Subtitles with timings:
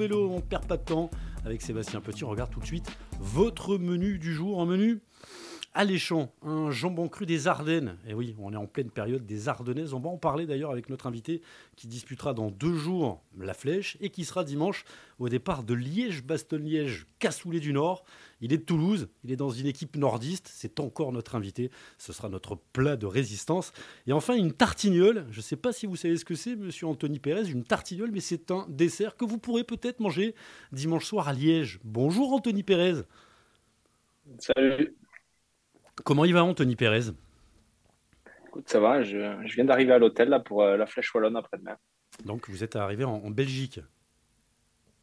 [0.00, 1.10] Vélo, on perd pas de temps.
[1.44, 4.62] Avec Sébastien Petit, on regarde tout de suite votre menu du jour.
[4.62, 5.02] Un menu
[5.74, 7.98] alléchant, un jambon cru des Ardennes.
[8.08, 9.92] Et oui, on est en pleine période des Ardennaises.
[9.92, 11.42] On va en parler d'ailleurs avec notre invité
[11.76, 14.86] qui disputera dans deux jours la flèche et qui sera dimanche
[15.18, 18.02] au départ de Liège-Bastogne-Liège, Cassoulet du Nord.
[18.40, 22.12] Il est de Toulouse, il est dans une équipe nordiste, c'est encore notre invité, ce
[22.12, 23.72] sera notre plat de résistance.
[24.06, 26.86] Et enfin, une tartignole, je ne sais pas si vous savez ce que c'est, monsieur
[26.86, 30.34] Anthony Pérez, une tartignole, mais c'est un dessert que vous pourrez peut-être manger
[30.72, 31.80] dimanche soir à Liège.
[31.84, 33.02] Bonjour Anthony Pérez.
[34.38, 34.96] Salut.
[36.04, 37.12] Comment il va Anthony Pérez?
[38.46, 41.76] Écoute, ça va, je, viens d'arriver à l'hôtel là pour euh, la Flèche Wallonne après-demain.
[42.24, 43.80] Donc vous êtes arrivé en, Belgique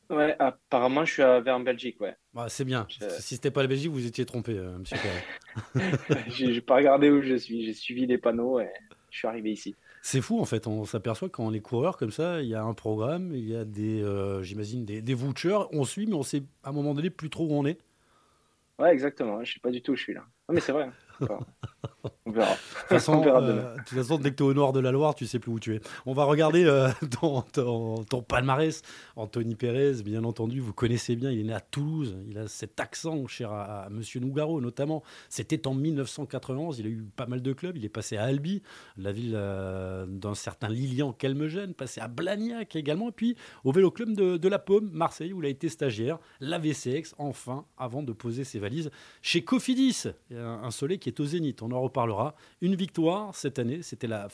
[0.09, 2.15] Ouais, apparemment je suis arrivé en Belgique, ouais.
[2.33, 2.87] Bah, c'est bien.
[2.89, 4.97] Si Si c'était pas la Belgique, vous étiez trompé, euh, monsieur
[6.29, 8.69] j'ai pas regardé où je suis, j'ai suivi les panneaux et
[9.09, 9.75] je suis arrivé ici.
[10.01, 12.63] C'est fou en fait, on s'aperçoit quand on est coureur comme ça, il y a
[12.63, 16.23] un programme, il y a des, euh, j'imagine, des, des vouchers, on suit, mais on
[16.23, 17.79] sait à un moment donné plus trop où on est.
[18.79, 20.23] Ouais, exactement, je sais pas du tout où je suis là.
[20.47, 20.89] Non mais c'est vrai.
[22.25, 22.51] On verra.
[22.51, 24.91] De toute façon, euh, de toute façon dès que tu es au nord de la
[24.91, 25.81] Loire, tu sais plus où tu es.
[26.05, 26.89] On va regarder euh,
[27.21, 28.81] ton, palmarès.
[29.15, 32.17] Anthony Pérez, bien entendu, vous connaissez bien, il est né à Toulouse.
[32.29, 35.03] Il a cet accent cher à, Monsieur Nougaro, notamment.
[35.29, 36.79] C'était en 1991.
[36.79, 37.77] Il a eu pas mal de clubs.
[37.77, 38.61] Il est passé à Albi,
[38.97, 43.91] la ville euh, d'un certain Lilian Kelmegène, passé à Blagnac également, et puis au Vélo
[43.91, 46.19] Club de, de, la Paume, Marseille, où il a été stagiaire.
[46.39, 50.05] La VCX, enfin, avant de poser ses valises chez Cofidis.
[50.33, 51.61] Un, un soleil qui est au zénith.
[51.61, 52.35] On en reparlera.
[52.61, 54.27] Une victoire cette année, c'était la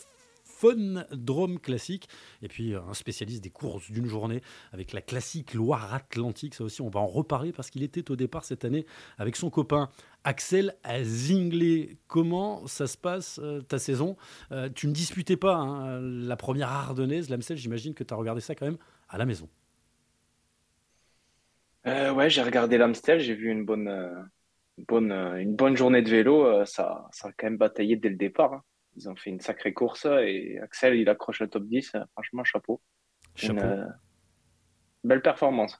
[0.44, 2.08] Fun Drome classique.
[2.42, 6.56] Et puis un spécialiste des courses d'une journée avec la classique Loire-Atlantique.
[6.56, 8.86] Ça aussi, on va en reparler parce qu'il était au départ cette année
[9.18, 9.90] avec son copain
[10.24, 11.98] Axel Zingler.
[12.08, 14.16] Comment ça se passe euh, ta saison?
[14.52, 17.58] Euh, Tu ne disputais pas hein, la première ardennaise, l'Amstel.
[17.58, 18.78] J'imagine que tu as regardé ça quand même
[19.10, 19.50] à la maison.
[21.86, 23.20] Euh, ouais, j'ai regardé l'Amstel.
[23.20, 23.90] J'ai vu une bonne
[24.78, 28.10] bonne, euh, une bonne journée de vélo, euh, ça, ça a quand même bataillé dès
[28.10, 28.54] le départ.
[28.54, 28.64] Hein.
[28.96, 31.96] Ils ont fait une sacrée course et Axel, il accroche le top 10.
[31.96, 32.82] Euh, franchement, chapeau.
[33.36, 33.66] Chapeau.
[35.04, 35.80] belle performance.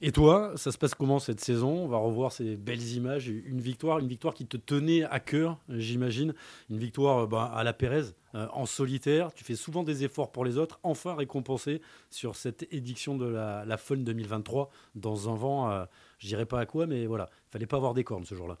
[0.00, 1.84] Et toi, ça se passe comment cette saison?
[1.84, 3.28] On va revoir ces belles images.
[3.28, 6.34] Une victoire, une victoire qui te tenait à cœur, j'imagine.
[6.70, 9.32] Une victoire bah, à la Pérez, en solitaire.
[9.32, 10.78] Tu fais souvent des efforts pour les autres.
[10.82, 15.86] Enfin récompensé sur cette édition de la, la Fun 2023 dans un vent
[16.18, 18.56] je dirais pas à quoi, mais voilà, il fallait pas avoir des cornes ce jour-là.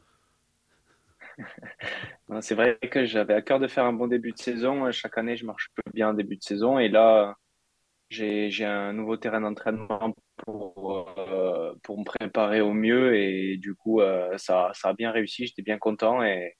[2.40, 4.90] c'est vrai que j'avais à cœur de faire un bon début de saison.
[4.92, 6.78] Chaque année, je marche bien en début de saison.
[6.78, 7.36] Et là,
[8.10, 13.16] j'ai un nouveau terrain d'entraînement pour, euh, pour me préparer au mieux.
[13.16, 15.46] Et du coup, euh, ça, ça a bien réussi.
[15.46, 16.22] J'étais bien content.
[16.22, 16.56] Et,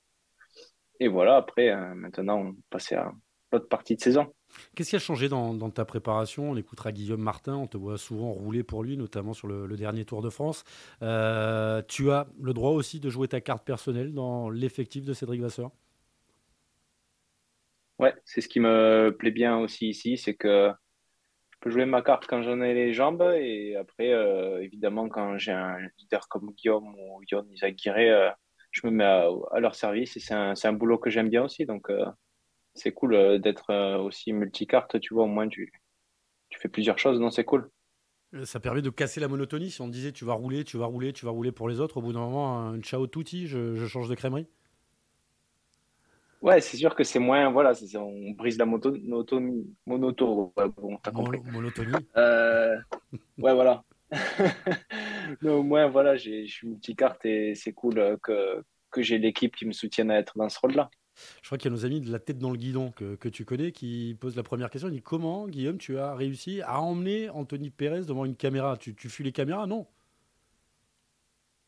[1.00, 3.12] et voilà, après, euh, maintenant, on passe à
[3.52, 4.32] l'autre partie de saison.
[4.74, 6.50] Qu'est-ce qui a changé dans, ta préparation?
[6.50, 10.04] On écoutera Guillaume Martin, on te voit souvent rouler pour lui, notamment sur le, dernier
[10.04, 10.64] Tour de France.
[11.00, 11.04] Tu
[12.10, 15.70] as le droit aussi de jouer ta carte personnelle dans l'effectif de Cédric Vasseur?
[17.98, 20.70] Ouais, c'est ce qui me plaît bien aussi ici, c'est que
[21.70, 25.78] jouer ma carte quand j'en ai les jambes et après, euh, évidemment, quand j'ai un
[25.98, 28.30] leader comme Guillaume ou Yon Izaguirre, euh,
[28.70, 31.64] je me mets à, leur service et c'est un, un, boulot que j'aime bien aussi.
[31.66, 31.90] Donc,
[32.76, 35.72] c'est cool euh, d'être euh, aussi multicarte, tu vois, au moins tu,
[36.50, 37.70] tu fais plusieurs choses, non, c'est cool.
[38.34, 39.70] Euh, ça permet de casser la monotonie.
[39.70, 41.96] Si on disait tu vas rouler, tu vas rouler, tu vas rouler pour les autres,
[41.96, 44.46] au bout d'un moment, un ciao touti, je, je change de crèmerie.
[46.46, 49.66] Ouais, c'est sûr que c'est moins, voilà, on brise la moto, monotonie.
[49.84, 51.40] Monoto, bon, t'as compris.
[51.50, 51.92] monotonie.
[52.14, 53.82] ouais, voilà.
[55.42, 58.62] au moins, voilà, je suis multicarte et c'est cool que,
[58.92, 60.88] que j'ai l'équipe qui me soutienne à être dans ce rôle-là.
[61.42, 63.44] Je crois qu'il y a nos amis de la tête dans le guidon que, tu
[63.44, 64.88] connais qui posent la première question.
[64.88, 68.76] Ils disent Comment, Guillaume, tu as réussi à emmener Anthony Pérez devant une caméra?
[68.76, 69.66] Tu, tu fuis les caméras?
[69.66, 69.88] Non.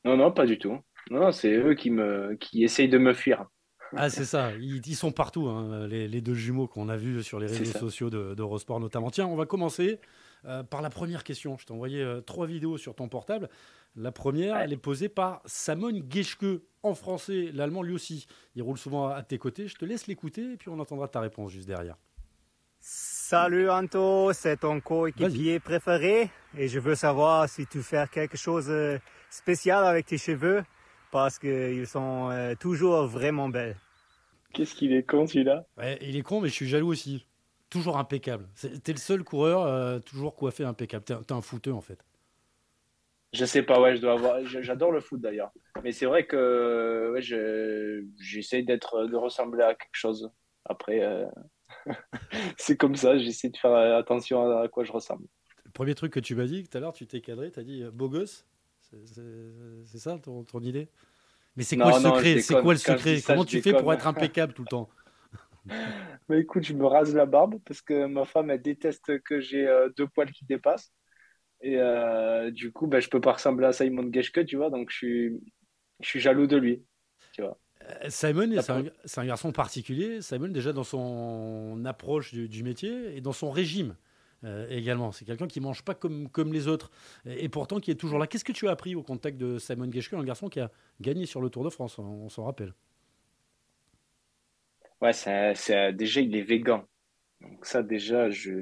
[0.05, 0.79] Non, non, pas du tout.
[1.11, 3.49] Non, c'est eux qui, me, qui essayent de me fuir.
[3.97, 4.53] Ah, c'est ça.
[4.61, 8.81] Ils, sont partout, hein, les, deux jumeaux qu'on a vus sur les réseaux sociaux d'Eurosport
[8.81, 9.11] notamment.
[9.11, 10.01] Tiens, on va commencer
[10.45, 11.57] euh, par la première question.
[11.59, 13.49] Je t'ai envoyé euh, trois vidéos sur ton portable.
[13.97, 17.51] La première, elle est posée par Samon Geschke en français.
[17.53, 19.67] L'allemand, lui aussi, il roule souvent à tes côtés.
[19.67, 21.97] Je te laisse l'écouter et puis on entendra ta réponse juste derrière.
[22.81, 28.69] Salut Anto, c'est ton coéquipier préféré et je veux savoir si tu fais quelque chose
[28.69, 28.99] de euh,
[29.31, 30.63] spécial avec tes cheveux
[31.11, 33.77] parce qu'ils sont euh, toujours vraiment belles.
[34.53, 35.67] Qu'est-ce qu'il est con celui-là?
[36.01, 37.27] Il est con mais je suis jaloux aussi.
[37.71, 38.49] Toujours impeccable.
[38.83, 41.05] T'es le seul coureur euh, toujours coiffé impeccable.
[41.05, 42.03] T'es un fouteux en fait.
[43.35, 44.43] Je sais pas, ouais, je dois avoir.
[44.47, 45.53] J'adore le foot d'ailleurs.
[45.85, 47.21] Mais c'est vrai que ouais,
[48.17, 50.31] j'essaie d'être, de ressembler à quelque chose.
[50.65, 51.27] Après, euh,
[52.57, 55.27] c'est comme ça, j'essaie de faire attention à quoi je ressemble.
[55.75, 57.85] premier truc que tu m'as dit tout à l'heure, tu t'es cadré, tu as dit
[57.93, 58.47] beau gosse?
[59.87, 60.89] C'est ça ton, ton idée?
[61.57, 62.41] Mais c'est quoi, le secret?
[62.41, 63.21] C'est quoi le secret?
[63.27, 64.89] Comment tu fais pour être impeccable tout le temps?
[66.29, 69.67] Mais écoute, je me rase la barbe parce que ma femme, elle déteste que j'ai
[69.67, 70.93] euh, deux poils qui dépassent.
[71.61, 74.91] Et euh, du coup, ben, je peux pas ressembler à Simon Geschke, tu vois, donc
[74.91, 75.41] je suis,
[76.01, 76.85] je suis jaloux de lui,
[77.33, 77.59] tu vois.
[77.83, 78.51] Euh, Simon,
[79.03, 80.23] c'est un, garçon particulier.
[80.23, 83.97] Simon, déjà dans son approche du métier et dans son régime.
[84.45, 85.11] Euh, également.
[85.11, 86.91] C'est quelqu'un qui mange pas comme, comme les autres
[87.27, 88.27] et, pourtant qui est toujours là.
[88.27, 90.71] Qu'est-ce que tu as appris au contact de Simon Geschke, un garçon qui a
[91.01, 92.73] gagné sur le Tour de France, on, s'en rappelle?
[95.01, 96.87] Ouais, c'est, déjà il est végan.
[97.41, 98.53] Donc ça déjà, je...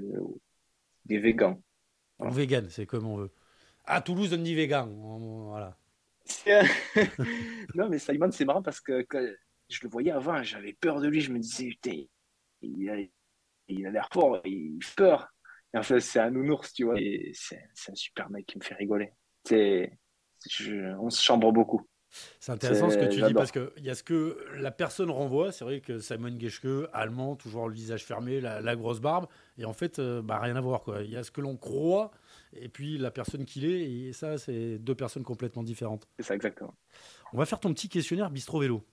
[1.07, 1.61] il est végan.
[2.21, 3.31] Vegan, c'est comme on veut.
[3.85, 4.87] À Toulouse, on dit végan.
[4.87, 5.77] Voilà.
[7.75, 9.07] non, mais Simon, c'est marrant parce que
[9.69, 11.21] je le voyais avant, j'avais peur de lui.
[11.21, 12.03] Je me disais, putain,
[12.63, 12.97] il a,
[13.69, 15.36] il a l'air fort, il fait peur
[15.75, 17.01] en fait, c'est un nounours, tu vois.
[17.01, 17.59] Et c'est
[17.89, 19.13] un super mec qui me fait rigoler.
[19.45, 19.99] C'est,
[21.01, 21.87] on se chambre beaucoup.
[22.41, 25.53] C'est intéressant ce que tu dis parce qu'il y a ce que la personne renvoie.
[25.53, 29.27] C'est vrai que Simon Geschke, allemand, toujours le visage fermé, la, grosse barbe.
[29.59, 30.85] Et en fait, euh, bah, rien à voir.
[31.03, 32.11] Il y a ce que l'on croit
[32.53, 33.91] et puis la personne qu'il est.
[33.91, 36.09] Et ça, c'est deux personnes complètement différentes.
[36.19, 36.75] C'est ça, exactement.
[37.33, 38.85] On va faire ton petit questionnaire Bistro Vélo.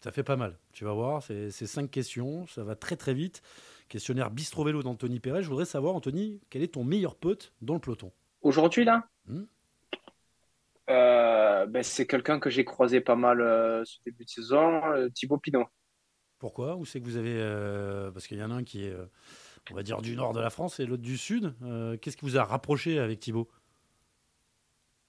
[0.00, 0.56] Ça fait pas mal.
[0.72, 2.46] Tu vas voir, c'est cinq questions.
[2.46, 3.42] Ça va très très vite.
[3.88, 5.42] Questionnaire Bistro Vélo d'Anthony Perret.
[5.42, 8.12] Je voudrais savoir, Anthony, quel est ton meilleur pote dans le peloton?
[8.42, 9.08] Aujourd'hui, là?
[9.26, 9.44] Hmm?
[10.90, 15.08] Euh, ben, C'est quelqu'un que j'ai croisé pas mal euh, ce début de saison, euh,
[15.08, 15.66] Thibaut Pinot.
[16.38, 16.76] Pourquoi?
[16.76, 17.40] Où c'est que vous avez.
[18.12, 18.94] parce qu'il y en a un qui est,
[19.72, 21.52] on va dire, du nord de la France et l'autre du sud.
[22.00, 23.48] Qu'est-ce qui vous a rapproché avec Thibaut?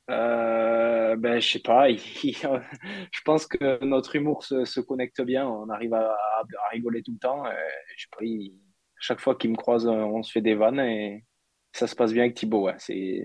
[0.07, 6.17] Ben, je sais pas, je pense que notre humour se, connecte bien, on arrive à,
[6.71, 7.43] rigoler tout le temps.
[7.95, 8.23] je sais pas,
[8.99, 11.25] chaque fois qu'il me croise, euh, on se fait des vannes et
[11.71, 12.65] ça se passe bien avec Thibaut.
[12.65, 12.75] Ouais.
[12.77, 13.23] C'est,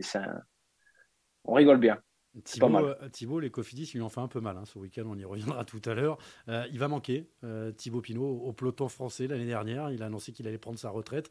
[1.44, 2.00] On rigole bien.
[2.44, 2.84] Thibaut, mal.
[2.84, 5.16] Euh, Thibaut, les Cofidis, il lui en fait un peu mal hein, ce week-end, on
[5.16, 6.18] y reviendra tout à l'heure.
[6.48, 7.28] Euh, il va manquer,
[7.76, 9.90] Thibaut Pinot, au peloton français l'année dernière.
[9.90, 11.30] Il a annoncé qu'il allait prendre sa retraite.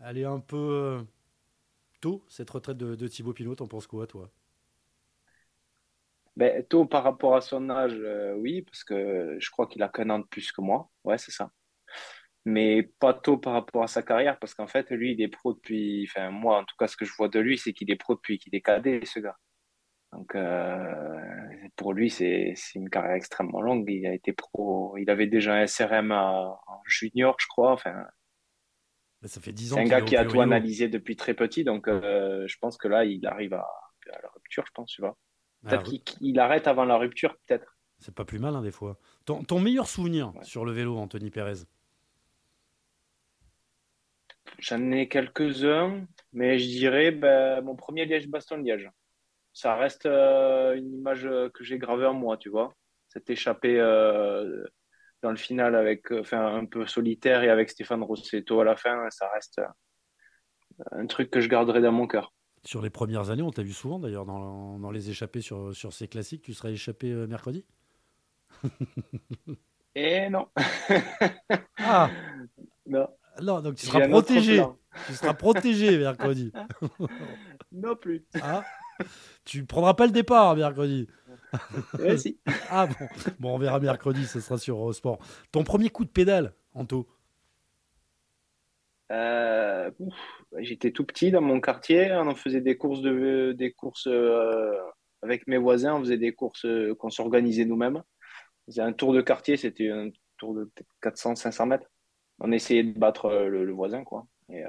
[0.00, 1.04] Elle est un peu
[2.00, 3.56] tôt, cette retraite de, de Thibaut Pinot.
[3.56, 4.30] T'en penses quoi, toi?
[6.36, 8.00] Ben, Tôt par rapport à son âge,
[8.36, 10.90] oui, parce que je crois qu'il a qu'un an de plus que moi.
[11.04, 11.50] Ouais, c'est ça
[12.44, 15.54] mais pas tôt par rapport à sa carrière, parce qu'en fait, lui, il est pro
[15.54, 17.96] depuis, enfin, moi, en tout cas, ce que je vois de lui, c'est qu'il est
[17.96, 19.36] pro depuis qu'il est cadet, ce gars.
[20.12, 23.88] Donc, euh, pour lui, c'est une carrière extrêmement longue.
[23.88, 27.72] Il a été pro, il avait déjà un SRM en junior, je crois.
[27.72, 28.06] Enfin,
[29.28, 29.76] ça fait 10 ans.
[29.76, 32.88] C'est un gars qui a tout analysé depuis très petit, donc euh, je pense que
[32.88, 33.66] là, il arrive à,
[34.06, 35.16] la rupture, je pense, tu vois.
[35.62, 37.76] Peut-être qu'il arrête avant la rupture, peut-être.
[37.98, 38.98] C'est pas plus mal, hein, des fois.
[39.26, 41.66] Ton, ton meilleur souvenir sur le vélo, Anthony Pérez?
[44.60, 48.90] J'en ai quelques-uns, mais je dirais ben, mon premier Liège-Baston-Liège.
[49.52, 52.74] Ça reste euh, une image que j'ai gravée en moi, tu vois.
[53.08, 54.64] Cette échappée euh,
[55.22, 59.08] dans le final avec, enfin, un peu solitaire et avec Stéphane Rossetto à la fin,
[59.10, 59.60] ça reste
[60.92, 62.32] un truc que je garderai dans mon cœur.
[62.64, 65.92] Sur les premières années, on t'a vu souvent d'ailleurs dans, dans, les échappées sur, sur
[65.92, 66.42] ces classiques.
[66.42, 67.64] Tu serais échappé euh, mercredi?
[69.94, 70.48] Eh non.
[71.78, 72.10] ah
[72.86, 73.08] Non.
[73.42, 74.62] Non, donc tu seras protégé.
[75.06, 76.52] Tu seras protégé mercredi.
[77.72, 78.24] non plus.
[78.42, 78.64] Ah,
[79.44, 81.08] tu prendras pas le départ mercredi.
[81.98, 82.38] Oui, si.
[82.70, 83.06] Ah bon.
[83.38, 85.18] Bon, on verra mercredi, ce sera sur Eurosport.
[85.52, 87.08] Ton premier coup de pédale, Anto
[89.10, 89.90] euh,
[90.58, 92.12] J'étais tout petit dans mon quartier.
[92.12, 94.72] On faisait des courses, de, des courses euh,
[95.22, 95.94] avec mes voisins.
[95.94, 97.96] On faisait des courses euh, qu'on s'organisait nous-mêmes.
[97.96, 100.70] On faisait un tour de quartier, c'était un tour de
[101.02, 101.86] 400-500 mètres
[102.40, 104.26] on essayait de battre euh, le, voisin, quoi.
[104.50, 104.64] Euh,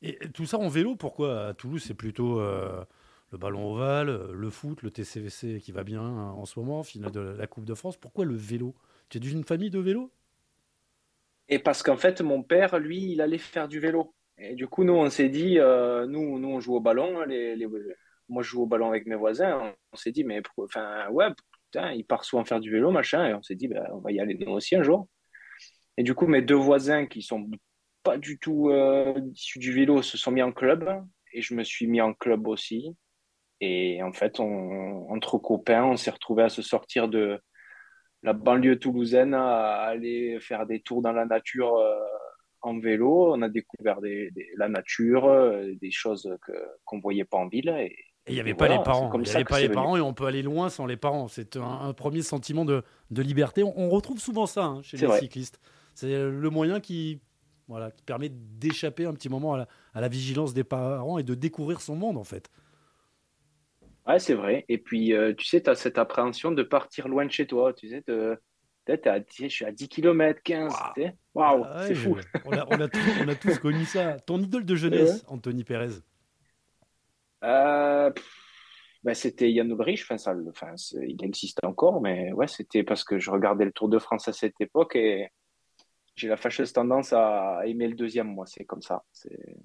[0.00, 1.48] et, tout ça en vélo, pourquoi?
[1.48, 2.84] À Toulouse c'est plutôt euh,
[3.30, 7.12] le ballon ovale, le foot, le TCVC qui va bien hein, en ce moment, finale
[7.12, 7.96] de la Coupe de France.
[7.96, 8.74] Pourquoi le vélo?
[9.10, 10.10] Tu es d'une famille de vélo?
[11.48, 14.14] Et parce qu'en fait, mon père, lui, il allait faire du vélo.
[14.38, 17.22] Et du coup, nous, on s'est dit, nous, nous, on joue au ballon.
[17.24, 17.66] Les,
[18.28, 19.74] moi, je joue au ballon avec mes voisins.
[19.92, 21.26] On s'est dit, mais enfin, ouais,
[21.66, 23.26] putain, il part souvent faire du vélo, machin.
[23.26, 25.08] Et on s'est dit, ben, on va y aller nous aussi un jour.
[25.96, 27.50] Et du coup, mes deux voisins qui sont
[28.02, 30.88] pas du tout euh, issus du vélo se sont mis en club
[31.32, 32.96] et je me suis mis en club aussi.
[33.60, 37.40] Et en fait, on, entre copains, on s'est retrouvés à se sortir de
[38.22, 41.94] la banlieue toulousaine, à aller faire des tours dans la nature euh,
[42.60, 43.32] en vélo.
[43.34, 46.28] On a découvert des, la nature, euh, des choses
[46.84, 47.68] qu'on voyait pas en ville.
[47.68, 47.96] Et,
[48.28, 49.10] il n'y avait pas les parents.
[49.14, 51.26] Il n'y avait pas les parents et on peut aller loin sans les parents.
[51.26, 53.64] C'est un, premier sentiment de, de liberté.
[53.64, 55.60] On, retrouve souvent ça hein, chez les cyclistes.
[55.94, 57.20] C'est le moyen qui
[57.68, 61.80] voilà, qui permet d'échapper un petit moment à la, vigilance des parents et de découvrir
[61.80, 62.50] son monde en fait.
[64.06, 64.64] Ouais, c'est vrai.
[64.68, 67.72] Et puis, euh, tu sais, tu as cette appréhension de partir loin de chez toi.
[67.72, 70.72] Tu sais, peut-être à je suis à 10 km, 15.
[71.34, 72.16] Waouh, ah c'est fou.
[72.44, 72.88] On a, on, a
[73.36, 74.18] tous, connu ça.
[74.20, 76.00] Ton idole de jeunesse, Anthony Pérez
[77.44, 78.10] euh,
[79.04, 80.02] bah, C'était Yann Obrich.
[80.02, 83.88] Enfin, ça, enfin, il existe encore, mais ouais, c'était parce que je regardais le Tour
[83.88, 85.28] de France à cette époque et
[86.14, 88.46] j'ai la fâcheuse tendance à aimer le deuxième, moi.
[88.46, 89.04] C'est comme ça.
[89.12, 89.56] C'est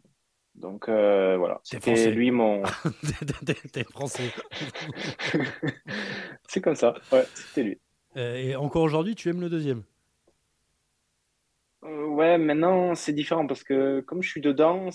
[0.57, 2.63] donc euh, voilà, c'était lui mon.
[3.71, 4.31] T'es français.
[6.47, 7.79] c'est comme ça, ouais, c'était lui.
[8.17, 9.83] Euh, et encore aujourd'hui, tu aimes le deuxième?
[11.83, 14.89] Euh, Ouais, maintenant c'est différent parce que comme je suis dedans,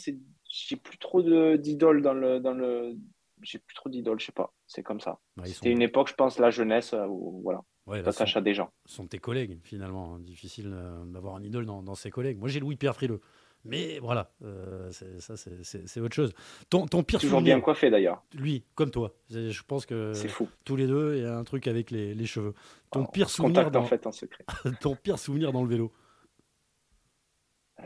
[0.49, 1.23] j'ai plus trop
[1.57, 2.97] d'idoles dans le dans le.
[3.43, 4.53] J'ai plus trop d'idoles, je sais pas.
[4.67, 5.19] C'est comme ça.
[5.45, 7.61] c'était une époque, je pense, la jeunesse où voilà.
[7.87, 8.71] Ouais, t'attaches à des gens.
[8.87, 10.15] Ce sont tes collègues finalement.
[10.15, 10.21] Hein.
[10.21, 10.75] Difficile
[11.07, 12.39] d'avoir un idole dans, dans ses collègues.
[12.39, 13.21] Moi, j'ai Louis-Pierre Frileux.
[13.65, 16.35] Mais voilà, euh, ça c'est autre chose.
[16.69, 18.25] Ton, ton pire Toujours bien coiffé d'ailleurs.
[18.35, 19.15] Lui, comme toi.
[19.31, 20.49] Je pense que fou.
[20.65, 22.55] tous les deux, il y a un truc avec les, les cheveux.
[22.91, 23.83] Ton pire souvenir dans...
[23.83, 24.45] en fait en secret.
[24.81, 25.93] ton pire souvenir dans le vélo.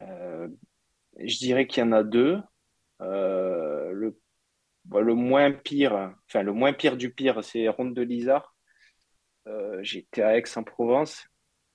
[0.01, 0.49] Euh,
[1.19, 2.41] je dirais qu'il y en a deux.
[3.03, 4.19] Euh, le,
[4.91, 8.56] le moins pire, enfin le moins pire du pire, c'est Ronde de Lizard.
[9.83, 11.27] J'étais à Aix-en-Provence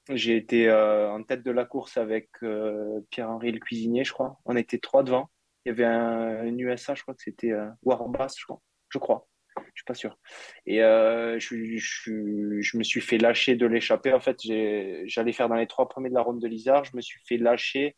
[0.09, 4.39] j'ai été euh, en tête de la course avec euh, Pierre-Henri le cuisinier, je crois.
[4.45, 5.29] On était trois devant.
[5.65, 8.61] Il y avait un, USA, je crois que c'était euh, Warbass, je crois.
[8.89, 9.27] Je crois.
[9.75, 10.17] Suis pas sûr.
[10.65, 14.13] Et je, je, me suis fait lâcher de l'échappée.
[14.13, 16.85] En fait, j'allais faire dans les trois premiers de la ronde de Lizard.
[16.85, 17.95] Je me suis fait lâcher.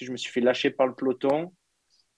[0.00, 1.52] Je me suis fait lâcher par le peloton.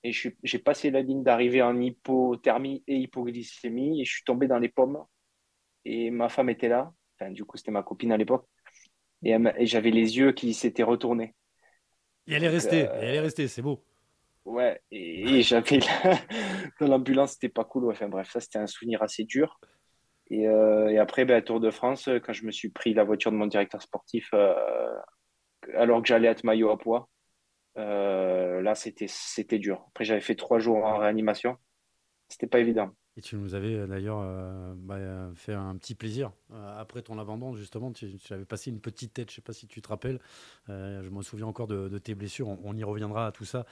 [0.03, 4.01] Et j'ai passé la ligne d'arrivée en hypothermie et hypoglycémie.
[4.01, 4.99] Et je suis tombé dans les pommes.
[5.89, 6.93] Et ma femme était là.
[7.15, 8.47] Enfin, du coup, c'était ma copine à l'époque
[9.23, 11.35] et, j'avais les yeux qui s'étaient retournés.
[12.27, 13.85] Et elle est restée, euh, elle est restée, c'est beau.
[14.45, 15.79] Ouais, et, j'avais
[16.81, 17.91] dans l'ambulance, c'était pas cool.
[17.91, 19.61] Enfin bref, ça c'était un souvenir assez dur.
[20.29, 23.37] Et, euh, après, ben, Tour de France, quand je me suis pris la voiture de
[23.37, 24.55] mon directeur sportif, euh,
[25.75, 27.09] alors que j'allais être maillot à poids,
[27.77, 29.85] là c'était c'était dur.
[29.91, 31.57] Après, j'avais fait trois jours en réanimation.
[32.29, 32.91] C'était pas évident.
[33.19, 36.33] Et tu nous avais euh, d'ailleurs euh, bah, euh, fait un petit plaisir.
[36.79, 39.67] après ton abandon, justement, tu, avais passé une petite tête, je ne sais pas si
[39.67, 40.21] tu te rappelles.
[40.69, 42.49] je me souviens encore de, tes blessures.
[42.49, 43.65] On, y reviendra à tout ça.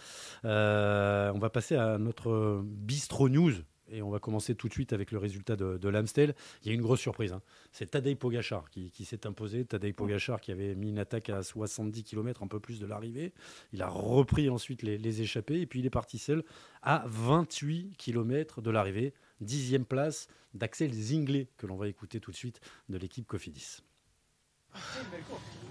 [0.44, 3.52] on va passer à notre bistro news.
[3.90, 6.34] Et on va commencer tout de suite avec le résultat de, l'Amstel.
[6.62, 7.34] Il y a une grosse surprise.
[7.34, 7.42] Hein.
[7.70, 9.66] C'est Tadej Pogachar qui, s'est imposé.
[9.66, 13.34] Tadej Pogachar qui avait mis une attaque à 70 km, un peu plus de l'arrivée.
[13.74, 15.60] Il a repris ensuite les, les, échappées.
[15.60, 16.44] Et puis il est parti seul
[16.82, 19.12] à 28 km de l'arrivée.
[19.40, 23.82] Dixième place d'Axel Zinglet, que l'on va écouter tout de suite de l'équipe Cofidis.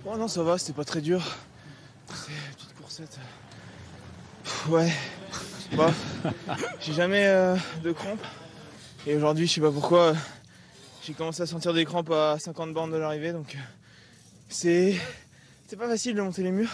[0.05, 1.23] Oh non, ça va, c'était pas très dur.
[2.13, 3.19] C'est petite coursette.
[4.67, 4.91] Ouais.
[5.75, 5.91] Bah,
[6.81, 8.25] j'ai jamais euh, de crampes.
[9.07, 10.13] Et aujourd'hui, je sais pas pourquoi,
[11.03, 13.33] j'ai commencé à sentir des crampes à 50 bornes de l'arrivée.
[13.33, 13.57] Donc,
[14.49, 14.95] c'est,
[15.67, 16.71] c'est pas facile de monter les murs.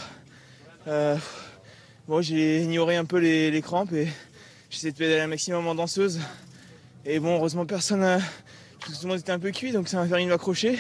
[0.88, 1.18] Euh,
[2.08, 4.08] bon, j'ai ignoré un peu les, les crampes et
[4.70, 6.20] j'essaie de pédaler un maximum en danseuse.
[7.06, 8.22] Et bon, heureusement, personne.
[8.82, 10.78] Tout le monde était un peu cuit, donc ça m'a permis de m'accrocher,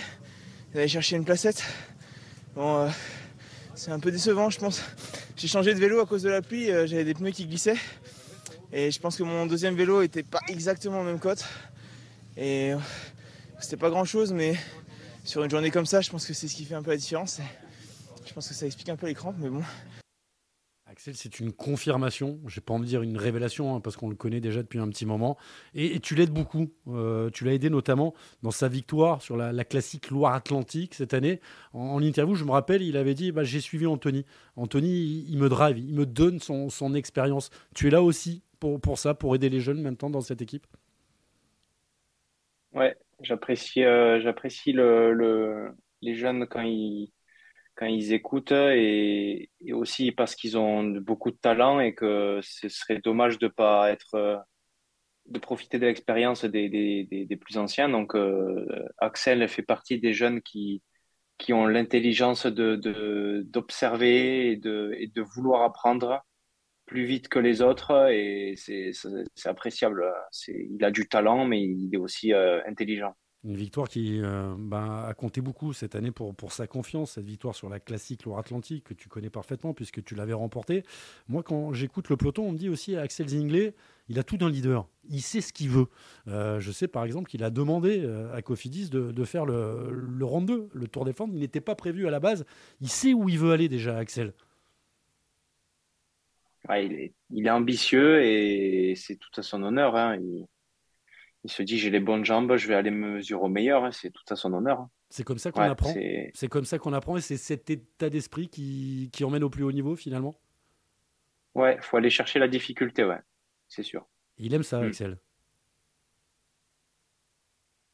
[0.74, 1.64] d'aller chercher une placette.
[2.56, 2.90] Bon, euh,
[3.74, 4.82] c'est un peu décevant, je pense.
[5.38, 7.78] J'ai changé de vélo à cause de la pluie, euh, j'avais des pneus qui glissaient.
[8.74, 11.46] Et je pense que mon deuxième vélo était pas exactement au même cote.
[12.36, 12.78] Et euh,
[13.62, 14.56] c'était pas grand chose, mais
[15.24, 16.98] sur une journée comme ça, je pense que c'est ce qui fait un peu la
[16.98, 17.40] différence.
[18.26, 19.64] je pense que ça explique un peu les crampes, mais bon,
[21.02, 24.18] C'est une confirmation, je n'ai pas envie de dire une révélation, hein, parce qu'on le
[24.18, 25.38] connaît déjà depuis un petit moment.
[25.74, 26.74] Et, tu l'aides beaucoup.
[26.90, 28.14] Euh, tu l'as aidé notamment
[28.44, 31.40] dans sa victoire sur la, classique Loire-Atlantique cette année.
[31.72, 34.26] En, interview, je me rappelle, il avait dit bah, J'ai suivi Anthony.
[34.58, 37.50] Anthony, il, me drive, il me donne son, expérience.
[37.74, 40.68] Tu es là aussi pour, pour ça, pour aider les jeunes maintenant dans cette équipe?
[42.74, 47.14] Ouais, j'apprécie euh, j'apprécie le, les jeunes quand ils
[47.80, 53.00] quand ils écoutent et, aussi parce qu'ils ont beaucoup de talent et que ce serait
[53.00, 54.44] dommage de pas être
[55.28, 57.88] de profiter de l'expérience des, plus anciens.
[57.90, 58.66] Donc euh,
[58.98, 60.84] Axel fait partie des jeunes qui
[61.38, 62.76] qui ont l'intelligence de
[63.44, 66.26] d'observer et de, de vouloir apprendre
[66.86, 68.92] plus vite que les autres et c'est
[69.46, 70.04] appréciable.
[70.50, 73.16] Il a du talent mais il est aussi euh, intelligent.
[73.46, 77.56] Une victoire qui euh, bah, a compté beaucoup cette année pour, sa confiance, cette victoire
[77.56, 80.84] sur la classique Loire-Atlantique que tu connais parfaitement puisque tu l'avais remportée.
[81.30, 83.76] Moi, quand j'écoute le peloton, on me dit aussi à Axel Zinglet,
[84.10, 84.90] il a tout d'un leader.
[85.10, 85.88] Il sait ce qu'il veut.
[86.28, 90.26] Euh, je sais par exemple qu'il a demandé euh, à Cofidis de, faire le, le
[90.26, 91.34] round 2, le Tour des Flandres.
[91.34, 92.46] Il n'était pas prévu à la base.
[92.82, 94.34] Il sait où il veut aller déjà, Axel.
[96.72, 97.14] il,
[97.46, 99.96] est, ambitieux et c'est tout à son honneur.
[99.96, 100.18] Hein.
[101.44, 103.84] Il, se dit j'ai les bonnes jambes, je vais aller me mesurer au meilleur.
[103.86, 103.92] Hein.
[103.92, 104.80] C'est tout à son honneur.
[104.80, 104.90] Hein.
[105.10, 105.94] C'est comme ça qu'on apprend.
[106.34, 109.64] C'est comme ça qu'on apprend et c'est cet état d'esprit qui, qui emmène au plus
[109.64, 110.40] haut niveau finalement.
[111.56, 113.20] Ouais, faut aller chercher la difficulté, ouais,
[113.68, 114.08] c'est sûr.
[114.38, 114.88] Il aime ça, mm.
[114.88, 115.18] Axel.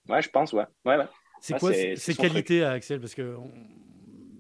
[0.10, 0.66] Ouais, je pense, ouais.
[0.86, 1.08] ouais, ouais.
[1.40, 3.00] C'est quoi ses qualités à Axel?
[3.00, 3.38] Parce que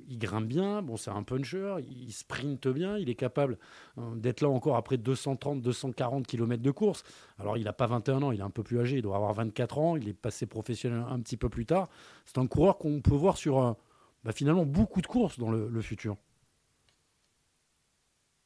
[0.07, 3.57] il grimpe bien, bon, c'est un puncher, il sprinte bien, il est capable
[3.97, 7.03] hein, d'être là encore après 230, 240 km de course.
[7.39, 9.33] Alors, il n'a pas 21 ans, il est un peu plus âgé, il doit avoir
[9.33, 11.89] 24 ans, il est passé professionnel un petit peu plus tard.
[12.25, 13.75] C'est un coureur qu'on peut voir sur
[14.23, 16.17] bah, finalement beaucoup de courses dans le, futur.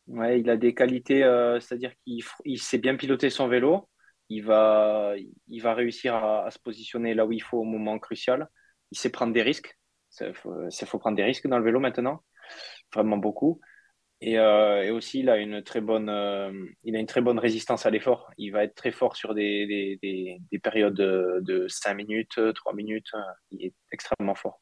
[0.08, 3.88] Ouais, il a des qualités, euh, c'est-à-dire qu'il sait bien piloter son vélo,
[4.30, 5.14] il va,
[5.48, 8.48] il va réussir à, se positionner là où il faut au moment crucial.
[8.92, 9.79] Il sait prendre des risques.
[10.22, 10.34] Il
[10.86, 12.24] faut, prendre des risques dans le vélo maintenant,
[12.94, 13.60] vraiment beaucoup.
[14.22, 16.52] Et, euh, aussi, il a une très bonne, euh,
[16.84, 18.32] il a une très bonne résistance à l'effort.
[18.38, 20.00] Il va être très fort sur des
[20.62, 23.12] périodes de, de 5 minutes, 3 minutes.
[23.52, 24.62] Il est extrêmement fort.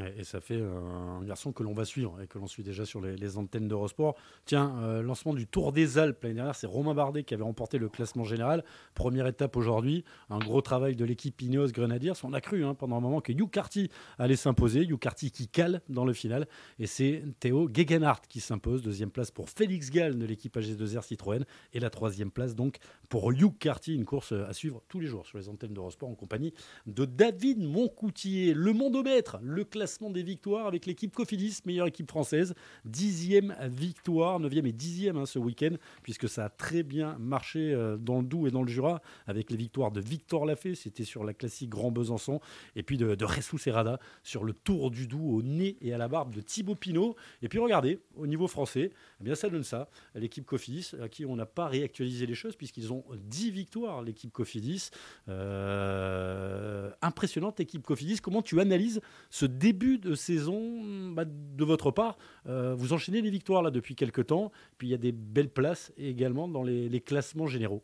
[0.00, 3.02] Et ça fait un garçon que l'on va suivre et que l'on suit déjà sur
[3.02, 4.16] les, les antennes d'Eurosport.
[4.46, 7.76] Tiens, euh, lancement du Tour des Alpes l'année dernière, c'est Romain Bardet qui avait remporté
[7.76, 8.64] le classement général.
[8.94, 12.14] Première étape aujourd'hui, un gros travail de l'équipe Ineos Grenadiers.
[12.22, 14.80] On a cru hein, pendant un moment que Hugh Carty allait s'imposer.
[14.80, 16.48] Hugh Carty qui cale dans le final.
[16.78, 18.80] Et c'est Théo Gegenhardt qui s'impose.
[18.80, 21.44] Deuxième place pour Félix Gall de l'équipe AG2R Citroën.
[21.74, 22.78] Et la troisième place donc
[23.10, 23.94] pour Hugh Carty.
[23.94, 26.54] Une course à suivre tous les jours sur les antennes d'Eurosport en compagnie
[26.86, 28.54] de David Moncoutier.
[28.54, 32.54] Le mondomètre, le classement des victoires avec l'équipe Cofidis, meilleure équipe française.
[32.84, 37.96] Dixième victoire, neuvième et dixième hein, ce week-end, puisque ça a très bien marché euh,
[37.96, 41.24] dans le Doubs et dans le Jura, avec les victoires de Victor Lafay, c'était sur
[41.24, 42.40] la classique Grand Besançon,
[42.76, 45.98] et puis de, de Ressou Serrada sur le Tour du Doubs au nez et à
[45.98, 47.16] la barbe de Thibaut Pinot.
[47.42, 48.90] Et puis regardez, au niveau français,
[49.20, 49.88] eh bien ça donne ça.
[50.14, 54.32] L'équipe Cofidis, à qui on n'a pas réactualisé les choses, puisqu'ils ont 10 victoires, l'équipe
[54.32, 54.90] Cofidis.
[55.28, 58.18] Euh, impressionnante équipe Cofidis.
[58.20, 63.22] Comment tu analyses ce début début de saison, bah, de votre part, euh, vous enchaînez
[63.22, 66.62] les victoires là depuis quelques temps, puis il y a des belles places également dans
[66.62, 67.82] les, classements généraux.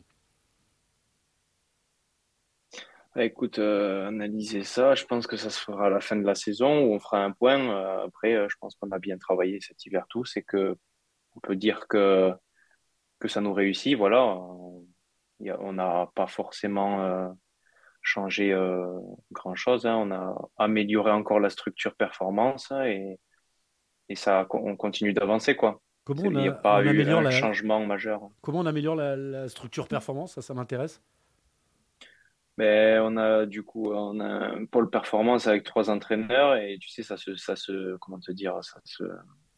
[3.15, 6.27] Bah, écoute, euh, analyser ça, je pense que ça se fera à la fin de
[6.27, 7.59] la saison où on fera un point.
[7.59, 10.77] Euh, après, je pense qu'on a bien travaillé cet hiver tout, c'est que
[11.37, 12.33] on peut dire que
[13.19, 13.97] que ça nous réussit.
[13.97, 17.35] Voilà, on n'a pas forcément
[18.03, 18.99] changé euh,
[19.33, 19.87] grand-chose.
[19.87, 19.97] Hein.
[19.97, 23.19] On a amélioré encore la structure performance et,
[24.09, 25.57] et ça, on continue d'avancer.
[25.57, 25.81] quoi.
[26.05, 28.23] Comment on, Il n'y a pas eu un changement majeur.
[28.41, 30.35] Comment on améliore la, structure performance?
[30.35, 31.03] Ça, ça m'intéresse.
[32.57, 36.77] Mais ben, on a du coup on a un pôle performance avec trois entraîneurs et
[36.81, 39.05] tu sais ça se ça se comment te dire ça se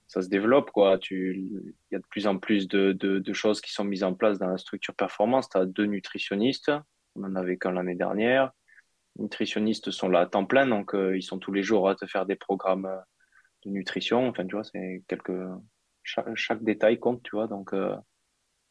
[0.06, 3.32] ça se développe quoi tu il y a de plus en plus de, de, de
[3.32, 6.70] choses qui sont mises en place dans la structure performance tu as deux nutritionnistes
[7.20, 8.52] on en avait qu'un l'année dernière.
[9.16, 11.94] Les nutritionnistes sont là à temps plein, donc euh, ils sont tous les jours à
[11.94, 12.98] te faire des programmes euh,
[13.64, 14.28] de nutrition.
[14.28, 15.32] Enfin, tu vois, c'est quelques
[16.02, 17.46] chaque, détail compte, tu vois.
[17.46, 17.96] Donc euh,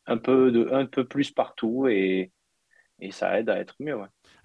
[0.05, 2.31] un peu de un peu plus partout et
[3.01, 3.97] et ça aide à être mieux.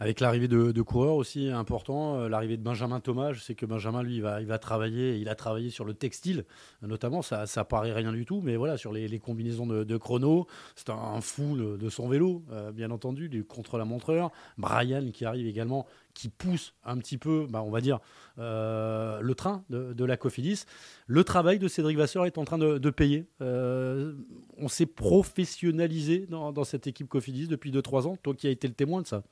[0.04, 4.02] Avec l'arrivée de, coureurs aussi important, euh, l'arrivée de Benjamin Thomas, je sais que Benjamin,
[4.02, 6.44] lui, il va, il va travailler, il a travaillé sur le textile,
[6.82, 10.90] notamment, ça, ça paraît rien du tout, mais voilà, sur les, combinaisons de, chrono, c'est
[10.90, 14.30] un, fou de, son vélo, euh, bien entendu, du contre-la-montreur.
[14.58, 17.98] Brian qui arrive également, qui pousse un petit peu, bah, on va dire,
[18.38, 20.64] euh, le train de, la Cofidis.
[21.06, 23.26] Le travail de Cédric Vasseur est en train de, payer.
[23.40, 24.12] Euh,
[24.58, 28.16] on s'est professionnalisé dans, cette équipe Cofidis depuis 2-3 ans.
[28.22, 29.22] Toi qui as été le témoin de ça.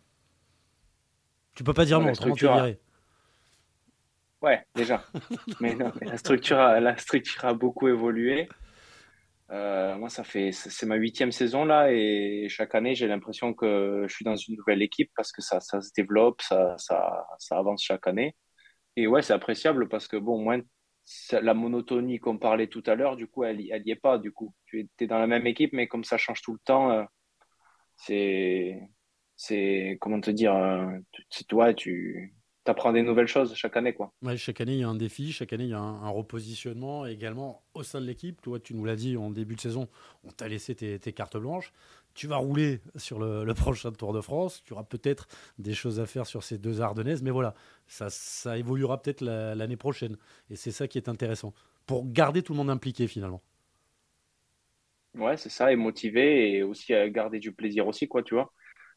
[1.54, 2.74] Tu peux pas dire non, structure
[4.40, 5.04] Ouais, déjà.
[5.60, 8.48] mais non, la, structure la structure a beaucoup évolué.
[9.50, 14.06] Euh, moi, ça fait, c'est ma huitième saison là, et chaque année, j'ai l'impression que
[14.08, 17.58] je suis dans une nouvelle équipe parce que ça, ça se développe, ça, ça, ça
[17.58, 18.34] avance chaque année.
[18.96, 20.60] Et ouais, c'est appréciable parce que bon, moins
[21.32, 24.18] la monotonie qu'on parlait tout à l'heure, du coup, elle, elle y est pas.
[24.18, 26.90] Du coup, tu es, dans la même équipe, mais comme ça change tout le temps,
[26.90, 27.04] euh,
[27.96, 28.80] c'est,
[29.42, 30.86] c'est, comment te dire, euh,
[31.28, 32.32] c'est toi, tu,
[32.64, 33.92] tu apprends des nouvelles choses chaque année.
[33.92, 34.12] Quoi.
[34.36, 37.64] chaque année, il y a un défi, chaque année, il y a un, repositionnement également
[37.74, 38.40] au sein de l'équipe.
[38.40, 39.88] Toi, tu nous l'as dit en début de saison,
[40.22, 41.72] on t'a laissé tes, cartes blanches.
[42.14, 44.62] Tu vas rouler sur le, prochain Tour de France.
[44.64, 45.26] Tu auras peut-être
[45.58, 47.54] des choses à faire sur ces deux Ardennaises, mais voilà,
[47.88, 50.16] ça, ça évoluera peut-être l'année prochaine.
[50.50, 51.52] Et c'est ça qui est intéressant,
[51.86, 53.42] pour garder tout le monde impliqué finalement.
[55.16, 58.52] Ouais, c'est ça, et motivé, et aussi à garder du plaisir aussi, quoi, tu vois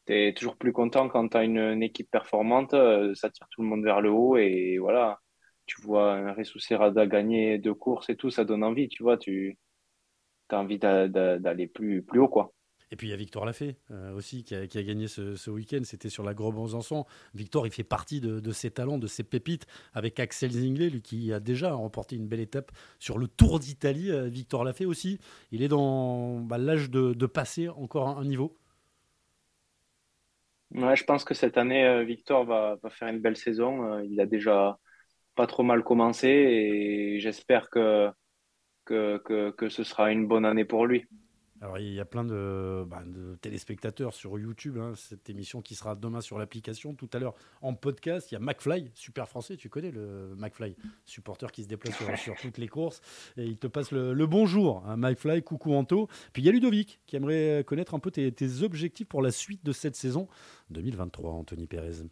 [0.06, 3.62] tu es toujours plus content quand tu as une, équipe performante, euh, ça tire tout
[3.62, 5.20] le monde vers le haut et voilà,
[5.66, 9.58] tu vois un Serrada gagner deux courses et tout, ça donne envie, tu vois, tu
[10.50, 12.28] as envie d'aller plus, plus haut.
[12.28, 12.52] quoi.
[12.90, 15.80] Et puis il y a Victor Lafay euh, aussi qui a, gagné ce, week-end.
[15.84, 17.04] C'était sur la Gros Besançon.
[17.34, 21.32] Victor, il fait partie de, ses talents, de ses pépites, avec Axel Zinglet, lui qui
[21.32, 24.10] a déjà remporté une belle étape sur le Tour d'Italie.
[24.10, 25.18] Euh, Victor Lafay aussi,
[25.50, 28.56] il est dans bah, l'âge de, passer encore un, niveau.
[30.76, 33.98] Je pense que cette année, euh, Victor va, faire une belle saison.
[34.00, 34.78] il a déjà
[35.34, 38.10] pas trop mal commencé et j'espère que
[38.86, 41.06] ce sera une bonne année pour lui.
[41.60, 43.02] Alors, il y a plein de, bah,
[43.40, 46.94] téléspectateurs sur YouTube, hein, cette émission qui sera demain sur l'application.
[46.94, 50.76] Tout à l'heure, en podcast, il y a McFly, super français, tu connais le McFly,
[51.04, 53.00] supporter qui se déplace sur, toutes les courses.
[53.36, 56.08] Et il te passe le, bonjour, hein, McFly, coucou Anto.
[56.32, 59.30] Puis il y a Ludovic qui aimerait connaître un peu tes, tes objectifs pour la
[59.30, 60.28] suite de cette saison
[60.70, 62.02] 2023, Anthony Pérez.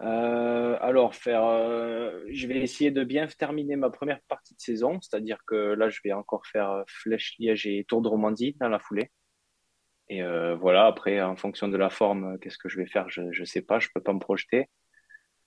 [0.00, 5.00] Euh, alors, faire, euh, je vais essayer de bien terminer ma première partie de saison,
[5.00, 8.68] c'est-à-dire que là, je vais encore faire euh, Flèche Liège et Tour de Romandie dans
[8.68, 9.10] la foulée.
[10.10, 10.22] Et
[10.60, 13.62] voilà, après, en fonction de la forme, qu'est-ce que je vais faire Je ne sais
[13.62, 14.68] pas, je ne peux pas me projeter.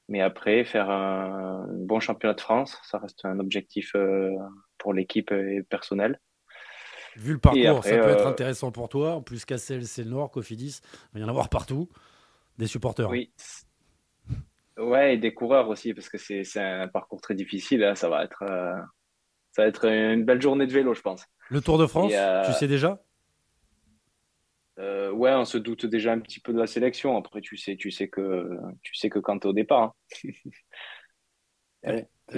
[0.09, 3.95] Mais après, faire un, bon championnat de France, ça reste un objectif
[4.79, 6.19] pour l'équipe et personnel.
[7.17, 9.13] Vu le parcours, ça peut être intéressant pour toi.
[9.13, 10.81] En plus, Cassel, c'est le Nord, Cofidis,
[11.13, 11.87] il va y en avoir partout.
[12.57, 13.11] Des supporters.
[13.11, 13.31] Oui,
[14.77, 17.83] Ouais, et des coureurs aussi, parce que c'est un parcours très difficile.
[17.83, 17.95] Hein.
[17.95, 18.75] Ça, va être, euh,
[19.51, 21.25] ça va être une belle journée de vélo, je pense.
[21.49, 23.01] Le Tour de France, euh, tu sais déjà?
[24.79, 27.17] Euh, Ouais, on se doute déjà un petit peu de la sélection.
[27.17, 28.49] Après, tu sais, tu sais, que,
[28.83, 29.95] tu sais que quand es au départ.
[31.83, 32.01] Hein.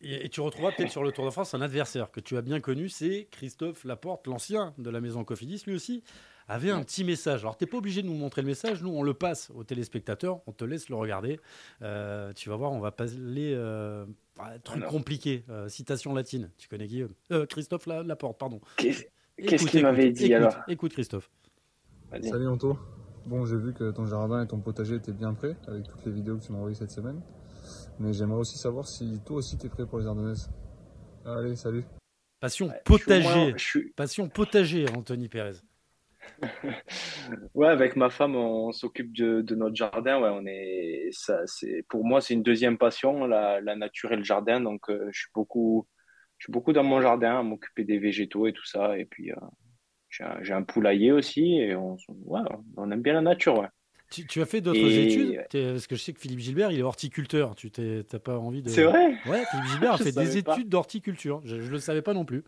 [0.00, 2.60] et, tu retrouveras peut-être sur le Tour de France un adversaire que tu as bien
[2.60, 6.04] connu, c'est Christophe Laporte, l'ancien de la maison Cofidis, lui aussi
[6.48, 7.40] avait un petit message.
[7.40, 8.82] Alors, tu n'es pas obligé de nous montrer le message.
[8.82, 10.40] Nous, on le passe aux téléspectateurs.
[10.46, 11.40] On te laisse le regarder.
[11.82, 14.06] Euh, tu vas voir, on va parler euh,
[14.62, 15.44] truc compliqué.
[15.50, 16.50] Euh, citation latine.
[16.58, 17.14] Tu connais Guillaume?
[17.48, 18.60] Christophe Laporte, pardon.
[18.76, 20.56] Qu'est-ce qu'il m'avait dit alors?
[20.68, 21.30] Écoute, Christophe.
[22.22, 22.78] Salut Anto.
[23.26, 26.12] Bon, j'ai vu que ton jardin et ton potager étaient bien prêts avec toutes les
[26.12, 27.20] vidéos que tu m'as envoyées cette semaine.
[27.98, 30.48] Mais j'aimerais aussi savoir si toi aussi tu es prêt pour les Ardennaises.
[31.24, 31.84] Allez, salut.
[32.38, 33.56] Passion potager.
[33.96, 35.56] Passion potager, Anthony Pérez.
[37.54, 40.20] ouais, avec ma femme, on, s'occupe de, notre jardin.
[40.20, 44.16] Ouais, on est, ça, c'est, pour moi, c'est une deuxième passion, la, la nature et
[44.16, 44.60] le jardin.
[44.60, 45.86] Donc, euh, je suis beaucoup,
[46.38, 48.98] je suis beaucoup dans mon jardin à m'occuper des végétaux et tout ça.
[48.98, 49.36] Et puis, euh,
[50.10, 51.56] j'ai, un, poulailler aussi.
[51.56, 51.96] Et on,
[52.76, 53.58] on aime bien la nature.
[53.58, 53.68] Ouais.
[54.10, 55.44] Tu, as fait d'autres études?
[55.50, 57.54] Parce que je sais que Philippe Gilbert, il est horticulteur.
[57.56, 58.68] Tu n'as pas envie de.
[58.68, 59.16] C'est vrai?
[59.26, 61.40] Ouais, Philippe Gilbert a fait des études d'horticulture.
[61.44, 62.44] Je ne le savais pas non plus.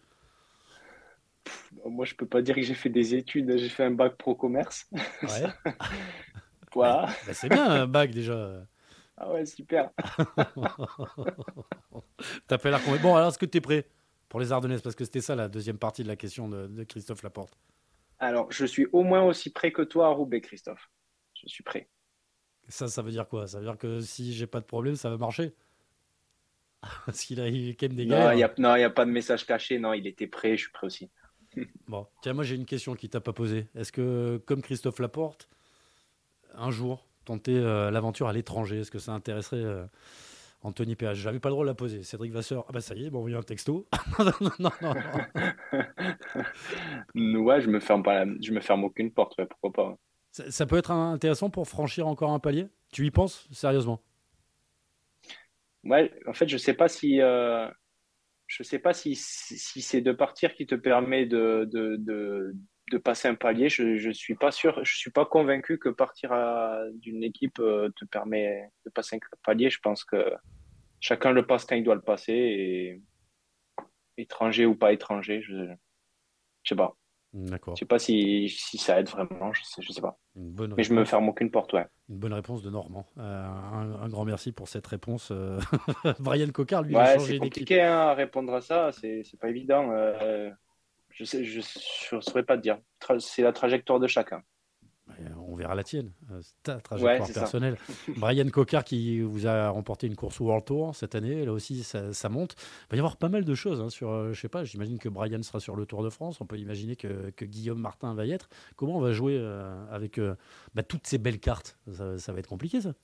[1.84, 3.56] Moi, je peux pas dire que j'ai fait des études.
[3.56, 4.86] J'ai fait un bac pro commerce.
[4.92, 5.46] Ouais.
[6.72, 7.06] voilà.
[7.26, 8.66] Bah, c'est bien un bac déjà.
[9.16, 9.90] Ah ouais, super.
[12.46, 13.88] T'as pas l'air Bon, alors est-ce que tu es prêt
[14.28, 14.80] pour les Ardennaises?
[14.80, 17.58] Parce que c'était ça la deuxième partie de la question de, Christophe Laporte.
[18.20, 20.88] Alors, je suis au moins aussi prêt que toi à Roubaix, Christophe.
[21.34, 21.88] Je suis prêt.
[22.68, 23.48] Ça, ça veut dire quoi?
[23.48, 25.54] Ça veut dire que si j'ai pas de problème, ça va marcher?
[27.06, 28.26] Parce qu'il a quand même des gars.
[28.26, 29.78] Non, il n'y a, a, pas de message caché.
[29.78, 30.56] Non, il était prêt.
[30.56, 31.10] Je suis prêt aussi.
[31.88, 33.66] Bon, tiens, moi j'ai une question qui t'a pas posée.
[33.74, 35.48] Est-ce que, comme Christophe Laporte,
[36.54, 39.86] un jour, tenter euh, l'aventure à l'étranger, est-ce que ça intéresserait euh,
[40.62, 42.02] Anthony Pérez J'avais pas le droit de la poser.
[42.02, 43.86] Cédric Vasseur, ah bah ça y est, bon, envoyé un texto.
[44.18, 44.94] non, non,
[47.14, 49.98] non, ouais, je me ferme pas, je me ferme aucune porte, pourquoi pas.
[50.30, 52.68] Ça, peut être intéressant pour franchir encore un palier?
[52.92, 54.02] Tu y penses sérieusement?
[55.84, 57.20] Ouais, en fait, je sais pas si.
[57.20, 57.68] Euh,
[58.48, 62.56] je ne sais pas si, si c'est de partir qui te permet de, de, de,
[62.90, 63.68] de passer un palier.
[63.68, 66.30] Je ne suis pas sûr, je suis pas convaincu que partir
[66.94, 69.68] d'une équipe euh, te permet de passer un palier.
[69.68, 70.32] Je pense que
[70.98, 73.02] chacun le passe quand il doit le passer et
[74.16, 75.74] étranger ou pas étranger, je ne
[76.64, 76.96] sais pas.
[77.46, 77.76] D'accord.
[77.76, 80.18] Je sais pas si, si, ça aide vraiment, je sais, je sais pas.
[80.34, 81.86] Mais je me ferme aucune porte, ouais.
[82.08, 83.06] Une bonne réponse de Normand.
[83.18, 85.30] Euh, un, grand merci pour cette réponse.
[85.30, 85.60] Euh,
[86.18, 89.48] Brian Cocard, lui, ouais, a changé C'est compliqué hein, à répondre à ça, c'est pas
[89.48, 89.90] évident.
[89.92, 90.50] Euh,
[91.10, 92.78] je ne je, je saurais pas te dire.
[93.18, 94.42] C'est la trajectoire de chacun
[95.58, 97.76] verra la tienne, euh, ta trajectoire personnelle.
[98.16, 102.28] Brian Cocard qui vous a remporté une course World Tour cette année, là aussi ça,
[102.28, 102.56] monte.
[102.58, 104.98] Il va y avoir pas mal de choses hein, sur, euh, je sais pas, j'imagine
[104.98, 108.26] que Brian sera sur le Tour de France, on peut imaginer que, Guillaume Martin va
[108.26, 108.48] y être.
[108.76, 110.20] Comment on va jouer euh, avec
[110.74, 111.78] bah, toutes ces belles cartes?
[111.92, 112.94] Ça, va être compliqué ça.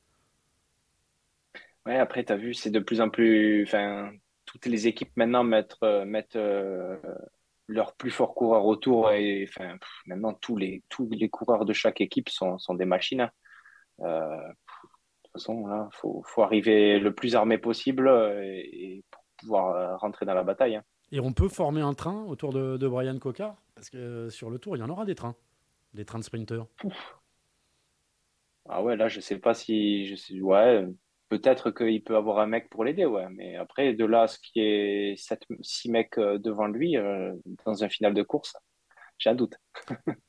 [1.87, 4.13] Ouais, après tu as vu, c'est de plus en plus, enfin,
[4.47, 6.39] toutes les équipes maintenant mettent, mettent
[7.67, 12.01] leurs plus forts coureurs autour et enfin maintenant tous les tous les coureurs de chaque
[12.01, 13.23] équipe sont, sont des machines.
[13.23, 13.31] Hein.
[14.01, 14.55] Euh, de
[15.25, 19.97] toute façon, là, faut, faut arriver le plus armé possible euh, et, pour pouvoir euh,
[19.97, 20.77] rentrer dans la bataille.
[20.77, 20.85] Hein.
[21.13, 24.77] Et on peut former un train autour de, Brian Cocard Parce que sur le tour,
[24.77, 25.37] il y en aura des trains.
[25.93, 26.67] Des trains de sprinters.
[28.69, 30.07] Ah ouais, là, je sais pas si.
[30.07, 30.87] Je sais, ouais,
[31.39, 33.27] peut-être qu'il peut avoir un mec pour l'aider, ouais.
[33.31, 35.17] Mais après, de là, ce qui est
[35.61, 37.33] 6 mecs euh, devant lui euh,
[37.65, 38.55] dans un final de course,
[39.19, 39.57] j'ai un doute.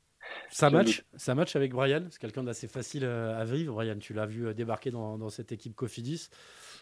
[0.50, 2.06] ça match, ça match avec Brian.
[2.10, 3.76] C'est quelqu'un d'assez facile euh, à vivre.
[3.76, 6.30] Brian, tu l'as vu débarquer dans, cette équipe Cofidis.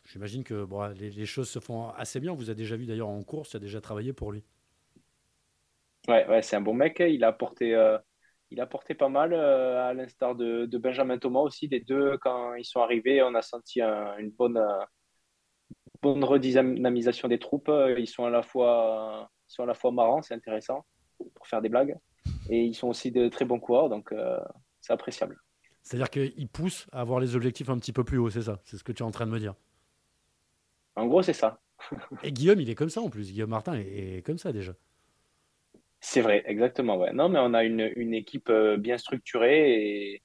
[0.09, 2.31] J'imagine que bon, les, choses se font assez bien.
[2.31, 4.43] On vous a déjà vu d'ailleurs en course, tu as déjà travaillé pour lui.
[6.07, 6.97] Ouais, ouais c'est un bon mec.
[7.05, 7.73] Il a apporté
[8.54, 11.68] il a porté pas mal, euh, à l'instar de, Benjamin Thomas aussi.
[11.68, 14.86] Les deux, quand ils sont arrivés, on a senti une bonne, euh,
[16.04, 17.72] bonne redynamisation des troupes.
[17.98, 20.86] Ils sont à la fois, sont à la fois marrants, c'est intéressant
[21.18, 21.98] pour faire des blagues.
[22.48, 24.39] Et ils sont aussi de très bons coureurs, donc euh,
[24.82, 25.36] c'est appréciable.
[25.82, 28.62] C'est-à-dire qu'ils poussent à avoir les objectifs un petit peu plus haut, c'est ça?
[28.66, 29.56] C'est ce que tu es en train de me dire?
[30.96, 31.60] En gros, c'est ça.
[32.22, 33.32] Et Guillaume, il est comme ça en plus.
[33.32, 34.74] Guillaume Martin est comme ça déjà.
[36.06, 36.98] C'est vrai, exactement.
[36.98, 37.13] Ouais.
[37.13, 40.24] Non, mais on a une, une équipe euh, bien structurée et,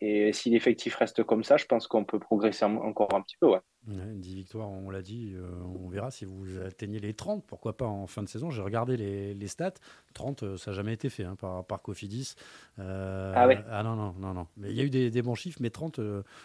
[0.00, 3.46] et si l'effectif reste comme ça, je pense qu'on peut progresser encore un petit peu.
[3.46, 3.60] Ouais.
[3.88, 5.32] une 10 victoires, on l'a dit.
[5.34, 7.46] Euh, on verra si vous atteignez les 30.
[7.46, 9.72] Pourquoi pas en fin de saison J'ai regardé les, les, stats.
[10.12, 12.34] 30, euh, ça n'a jamais été fait hein, par, par Cofidis.
[12.78, 14.34] Euh, ah ouais Ah non, non, non.
[14.34, 14.46] non.
[14.58, 15.98] Mais il y a eu des, des bons chiffres, mais 30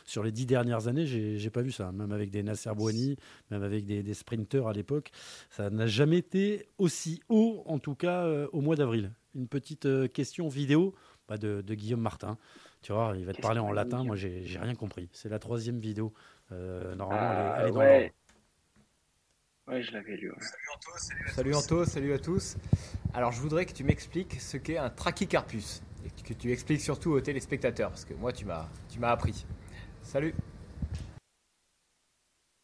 [0.06, 1.92] sur les 10 dernières années, j'ai pas vu ça.
[1.92, 3.18] Même avec des Nasser Bouani,
[3.50, 5.12] même avec des, des sprinteurs à l'époque.
[5.50, 9.12] Ça n'a jamais été aussi haut, en tout cas au mois d'avril.
[9.36, 10.96] Une petite question vidéo
[11.28, 12.38] bah, de, de Guillaume Martin.
[12.82, 14.04] Tu vois, il va te parler en latin.
[14.04, 15.10] Moi, j'ai rien compris.
[15.14, 16.14] C'est la troisième vidéo.
[16.52, 18.14] Euh, normalement, elle est, dans ouais.
[19.68, 20.32] Ouais, je l'avais lu.
[21.28, 22.58] Salut Anto, salut à tous.
[23.14, 27.12] Alors, je voudrais que tu m'expliques ce qu'est un trachycarpus et que tu expliques surtout
[27.12, 29.46] aux téléspectateurs parce que moi, tu m'as, tu m'as appris.
[30.02, 30.34] Salut.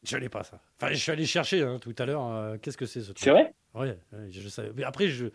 [0.04, 0.60] Je l'ai pas ça.
[0.78, 2.26] Enfin, je suis allé chercher hein, tout à l'heure.
[2.26, 3.20] Euh, qu'est-ce que c'est ce truc?
[3.20, 3.54] C'est vrai?
[3.76, 3.90] Oui,
[4.32, 4.72] je savais.
[4.76, 5.28] Mais après, je,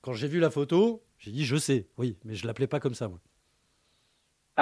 [0.00, 1.88] quand j'ai vu la photo, j'ai dit je sais.
[1.96, 3.20] Oui, mais je l'appelais pas comme ça moi.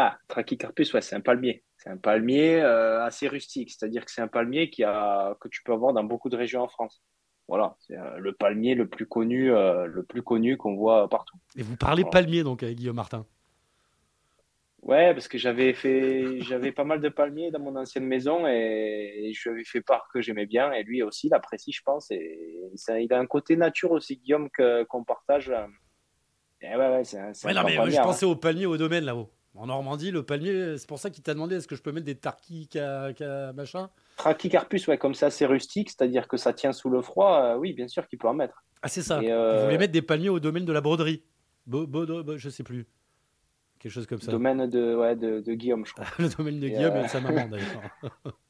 [0.01, 1.65] Ah, Trachycarpus, ouais, c'est un palmier.
[1.77, 5.61] C'est un palmier euh, assez rustique, c'est-à-dire que c'est un palmier qui a, que tu
[5.65, 7.03] peux avoir dans beaucoup de régions en France.
[7.49, 11.37] Voilà, c'est euh, le palmier le plus connu, euh, le plus connu qu'on voit partout.
[11.57, 13.27] Et vous parlez palmier donc avec Guillaume Martin
[14.83, 19.33] Ouais, parce que j'avais fait, j'avais pas mal de palmiers dans mon ancienne maison et,
[19.35, 22.09] je lui avais fait part que j'aimais bien et lui aussi l'apprécie, je pense.
[22.13, 24.49] Et ça, il a un côté nature aussi, Guillaume,
[24.89, 25.49] qu'on partage.
[25.49, 28.29] ouais, ouais, c'est un, ouais, non, mais je pensais hein.
[28.29, 29.29] au palmier au domaine là-haut.
[29.59, 32.07] En Normandie, le palmier, c'est pour ça qu'il t'a demandé est-ce que je peux mettre
[32.07, 32.69] des tarquis,
[33.57, 33.91] machin?
[34.17, 37.43] Trachycarpus, ouais, comme ça, c'est rustique, c'est-à-dire que ça tient sous le froid.
[37.43, 38.63] Euh, oui, bien sûr qu'il peut en mettre.
[38.83, 39.19] Ah, c'est ça.
[39.19, 39.59] Euh...
[39.59, 41.25] Vous voulez mettre des palmiers au domaine de la broderie?
[41.67, 42.87] Bo, bo, Je sais plus.
[43.81, 44.31] Quelque chose comme ça.
[44.31, 46.07] Domaine de, ouais, de, Guillaume, je crois.
[46.21, 47.83] le domaine de Guillaume et, de sa maman, d'ailleurs.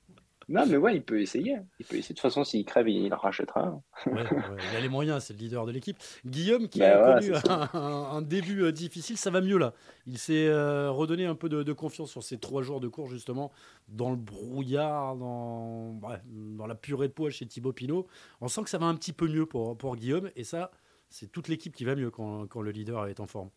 [0.49, 1.59] Non, mais ouais, il peut essayer.
[1.79, 2.15] Il peut essayer.
[2.15, 3.81] De toute façon, s'il crève, il rachètera.
[4.07, 5.99] il a les moyens, c'est le leader de l'équipe.
[6.25, 7.33] Guillaume, qui a connu
[7.75, 9.75] un, début euh, difficile, ça va mieux là.
[10.07, 13.53] Il s'est euh, redonné un peu de, confiance sur ces trois jours de cours, justement,
[13.89, 18.07] dans le brouillard, dans, dans la purée de poids chez Thibaut Pinot.
[18.41, 20.31] On sent que ça va un petit peu mieux pour, pour Guillaume.
[20.35, 20.71] Et ça,
[21.11, 23.51] c'est toute l'équipe qui va mieux quand, quand le leader est en forme.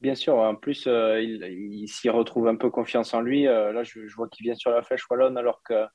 [0.00, 3.48] Bien sûr, en plus, euh, il, s'y retrouve un peu confiance en lui.
[3.48, 5.86] Euh, là, je, vois qu'il vient sur la flèche wallonne alors que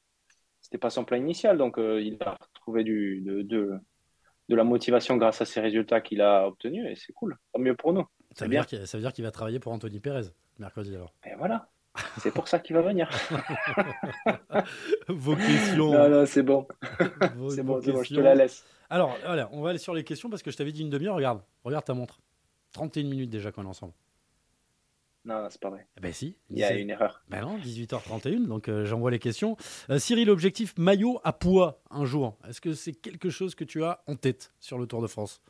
[0.60, 1.58] c'était pas son plan initial.
[1.58, 3.80] Donc, euh, il a retrouvé du, de, de,
[4.50, 7.38] la motivation grâce à ces résultats qu'il a obtenus et c'est cool.
[7.54, 8.06] Tant mieux pour nous.
[8.36, 8.64] Ça veut, bien.
[8.64, 10.28] Dire ça veut dire qu'il va travailler pour Anthony Pérez
[10.60, 11.14] mercredi alors.
[11.26, 11.70] Et voilà.
[12.18, 13.10] C'est pour ça qu'il va venir.
[15.08, 15.92] vos questions.
[15.92, 16.68] Non, non, c'est bon.
[17.50, 18.66] c'est bon, je te la laisse.
[18.90, 21.16] Alors, voilà, on va aller sur les questions parce que je t'avais dit une demi-heure.
[21.16, 22.20] Regarde, regarde ta montre.
[22.74, 23.94] 31 minutes déjà qu'on est ensemble.
[25.26, 25.88] Non, c'est pas vrai.
[25.98, 26.36] Eh ben si.
[26.50, 27.24] Il y a une erreur.
[27.30, 29.56] Ben non, 18h31, donc euh, j'envoie les questions.
[29.90, 32.38] Euh, Cyril, objectif maillot à poids un jour.
[32.48, 35.42] Est-ce que c'est quelque chose que tu as en tête sur le Tour de France?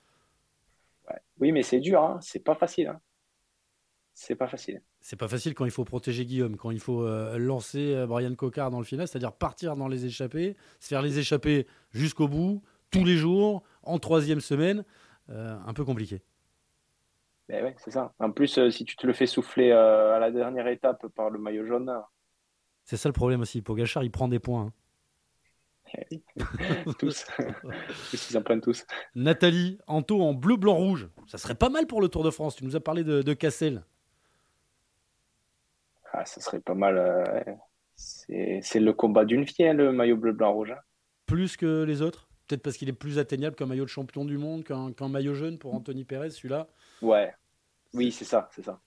[1.40, 2.20] Oui, mais c'est dur, hein.
[2.22, 2.88] c'est pas facile.
[2.88, 3.02] Hein.
[4.14, 4.82] C'est pas facile.
[5.02, 8.70] C'est pas facile quand il faut protéger Guillaume, quand il faut euh, lancer Brian Cocard
[8.70, 13.04] dans le final, c'est-à-dire partir dans les échappées, se faire les échappées jusqu'au bout, tous
[13.04, 14.86] les jours, en troisième semaine.
[15.28, 16.22] un peu compliqué.
[17.54, 18.12] Ben ouais, c'est ça.
[18.18, 21.30] En plus, euh, si tu te le fais souffler euh, à la dernière étape par
[21.30, 21.88] le maillot jaune.
[21.88, 22.04] Hein.
[22.84, 23.62] C'est ça le problème aussi.
[23.62, 24.74] Pogachar, il prend des points.
[25.94, 26.18] Hein.
[26.98, 27.28] Tous.
[28.12, 28.88] Ils en prennent tous.
[29.14, 31.10] Nathalie, Anto en bleu, blanc, rouge.
[31.28, 32.56] Ça serait pas mal pour le Tour de France.
[32.56, 33.84] Tu nous as parlé de, Cassel.
[36.12, 36.98] Ah, ça serait pas mal.
[36.98, 37.54] Euh,
[38.64, 40.74] c'est le combat d'une fille, hein, le maillot bleu, blanc, rouge.
[41.28, 42.28] Plus que les autres?
[42.48, 45.60] Peut-être parce qu'il est plus atteignable qu'un maillot de champion du monde, qu'un maillot jaune
[45.60, 46.68] pour Anthony Perez, celui-là?
[47.04, 47.32] Ouais,
[47.94, 48.82] oui, c'est ça, c'est ça.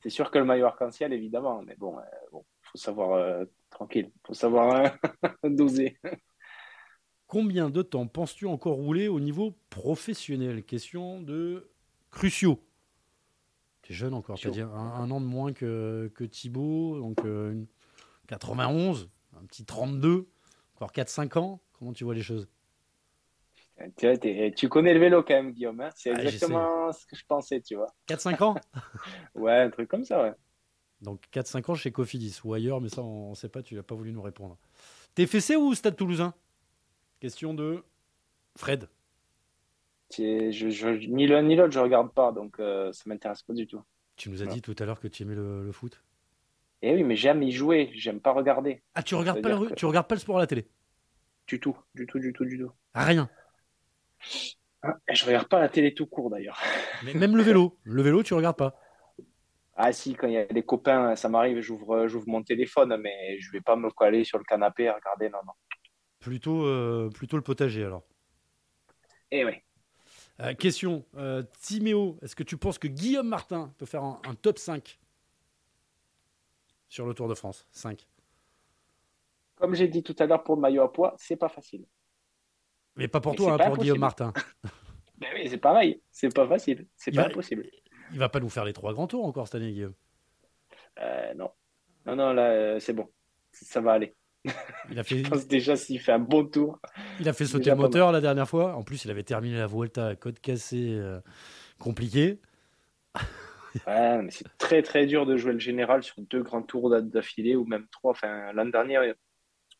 [0.00, 4.12] C'est sûr que le maillot arc-en-ciel, évidemment, mais bon, il euh, faut savoir euh, tranquille,
[4.26, 4.92] faut savoir
[5.44, 5.98] euh, doser.
[7.26, 10.64] Combien de temps penses-tu encore rouler au niveau professionnel?
[10.64, 11.70] Question de
[12.10, 12.62] Crucio.
[13.82, 17.18] Tu es jeune encore, tu un, un, an de moins que, que Thibaut, donc
[18.28, 19.02] 91,
[19.34, 20.28] euh, un petit 32,
[20.74, 21.60] encore 4-5 ans.
[21.78, 22.48] Comment tu vois les choses?
[24.56, 25.80] Tu, connais le vélo quand même, Guillaume.
[25.80, 25.90] Hein.
[25.94, 27.94] C'est ah, exactement ce que je pensais, tu vois.
[28.08, 28.54] 4-5 ans?
[29.34, 30.32] Ouais, un truc comme ça, ouais.
[31.00, 33.82] Donc 4-5 ans chez Cofidis ou ailleurs, mais ça, on ne sait pas, tu n'as
[33.82, 34.58] pas voulu nous répondre.
[35.14, 36.34] T'es fessé ou Stade Toulousain?
[37.20, 37.84] Question de
[38.56, 38.88] Fred.
[40.10, 43.82] Je, ni l'un ni l'autre, je regarde pas, donc euh, ça m'intéresse pas du tout.
[44.16, 46.02] Tu nous as dit tout à l'heure que tu aimais le, foot?
[46.82, 48.82] Eh oui, mais j'aime y jouer, j'aime pas regarder.
[48.94, 50.66] Ah, tu regardes pas le, tu regardes pas le sport à la télé?
[51.46, 52.72] Du tout, du tout, du tout, du tout.
[52.94, 53.28] rien?
[54.82, 56.60] Ah, je regarde pas la télé tout court d'ailleurs.
[57.04, 58.74] Mais même le vélo, le vélo, tu regardes pas
[59.80, 63.38] Ah si, quand il y a des copains, ça m'arrive, j'ouvre, j'ouvre mon téléphone, mais
[63.38, 65.52] je vais pas me coller sur le canapé et regarder, non, non.
[66.18, 68.02] Plutôt, euh, plutôt le potager alors.
[69.30, 69.52] Eh oui.
[70.40, 74.58] Euh, question, euh, Timéo, est-ce que tu penses que Guillaume Martin peut faire un, top
[74.58, 74.98] 5
[76.88, 77.64] sur le Tour de France?
[77.70, 78.08] 5
[79.56, 81.86] Comme j'ai dit tout à l'heure pour le maillot à poids, c'est pas facile.
[82.98, 84.32] Mais pas pour toi, hein, pour Guillaume Martin.
[85.18, 87.66] ben oui, c'est pareil, c'est pas facile, c'est pas impossible.
[88.12, 89.94] Il va pas nous faire les trois grands tours encore cette année, Guillaume.
[91.36, 91.50] non.
[92.06, 93.06] Non, non, là, c'est bon.
[93.52, 94.14] Ça va aller.
[94.90, 95.18] Il a fait...
[95.24, 96.78] Je pense déjà s'il fait un bon tour.
[97.20, 98.74] Il a fait sauter le moteur la dernière fois.
[98.76, 101.20] En plus, il avait terminé la Vuelta à côte cassée, euh,
[101.78, 102.40] compliqué.
[103.86, 107.56] ouais, mais c'est très très dur de jouer le général sur deux grands tours d'affilée
[107.56, 108.12] ou même trois.
[108.12, 109.12] Enfin, l'an dernier,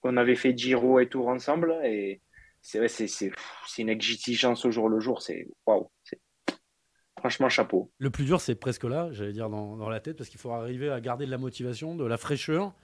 [0.02, 2.20] on avait fait Giro et Tour ensemble et
[2.61, 3.33] c'est vrai, c'est
[3.79, 5.23] une exigence au jour le jour.
[5.23, 5.90] C'est waouh.
[7.18, 7.90] Franchement, chapeau.
[7.99, 10.53] Le plus dur, c'est presque là, j'allais dire dans, dans, la tête, parce qu'il faut
[10.53, 12.75] arriver à garder de la motivation, de la fraîcheur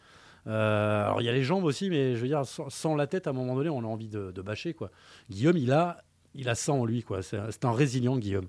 [0.46, 3.26] euh, alors il y a les jambes aussi, mais je veux dire, sans, la tête,
[3.26, 4.74] à un moment donné, on a envie de, bâcher.
[4.74, 4.90] Quoi.
[5.30, 6.02] Guillaume, il a,
[6.34, 7.02] il a ça en lui.
[7.02, 7.22] quoi.
[7.22, 8.48] C'est un résilient, Guillaume.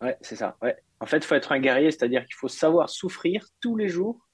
[0.00, 0.56] Ouais, c'est ça.
[0.62, 0.76] Ouais.
[1.00, 4.28] En fait, il faut être un guerrier, c'est-à-dire qu'il faut savoir souffrir tous les jours,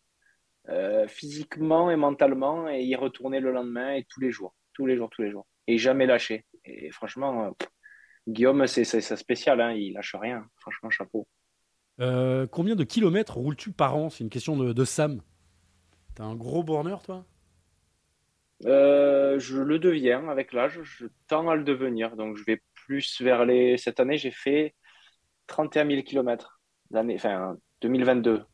[0.69, 4.97] euh, physiquement et mentalement, et y retourner le lendemain et tous les jours, tous les
[4.97, 6.45] jours, tous les jours, et jamais lâcher.
[6.65, 7.55] Et franchement,
[8.29, 10.47] Guillaume, c'est sa spécial, hein, il lâche rien.
[10.57, 11.27] Franchement, chapeau.
[12.01, 14.11] Euh, combien de kilomètres roules-tu par an?
[14.11, 15.23] C'est une question de, de Sam.
[16.15, 17.25] T'as un gros borneur, toi?
[18.65, 20.81] Euh, Je le deviens avec l'âge.
[20.83, 22.17] Je tends à le devenir.
[22.17, 23.77] Donc, je vais plus vers les.
[23.77, 24.75] Cette année, j'ai fait
[25.47, 26.61] 31 000 km.
[26.91, 28.45] L'année, enfin, 2022.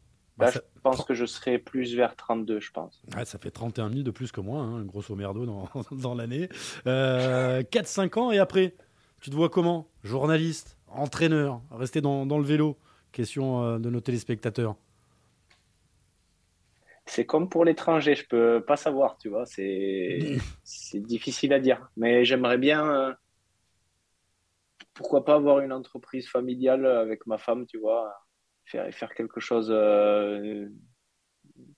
[0.42, 3.00] Bah, Là, je pense que je serai plus vers 32, je pense.
[3.16, 6.48] Ouais, ça fait 31 000 de plus que moi, hein, grosso merdo, dans, dans l'année.
[6.86, 8.74] Euh, 4-5 ans, et après,
[9.20, 9.88] tu te vois comment?
[10.02, 12.76] Journaliste, entraîneur, rester dans, dans le vélo?
[13.12, 14.76] Question euh, de nos téléspectateurs
[17.04, 21.90] c'est comme pour l'étranger, je peux pas savoir, tu vois, c'est difficile à dire.
[21.96, 23.12] Mais j'aimerais bien, euh,
[24.94, 28.14] pourquoi pas avoir une entreprise familiale avec ma femme, tu vois,
[28.64, 30.68] faire, faire quelque chose, euh,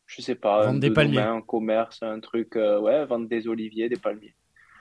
[0.06, 3.88] je sais pas, vendre des palmiers, un commerce, un truc, euh, ouais, vendre des oliviers,
[3.88, 4.34] des palmiers.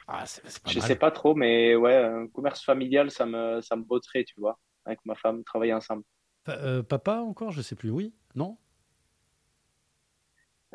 [0.08, 0.26] Ah,
[0.68, 4.40] je sais pas trop, mais ouais, un commerce familial, ça me, ça me botterait, tu
[4.40, 6.04] vois, avec ma femme, travailler ensemble.
[6.90, 8.58] papa encore, je sais plus, oui, non?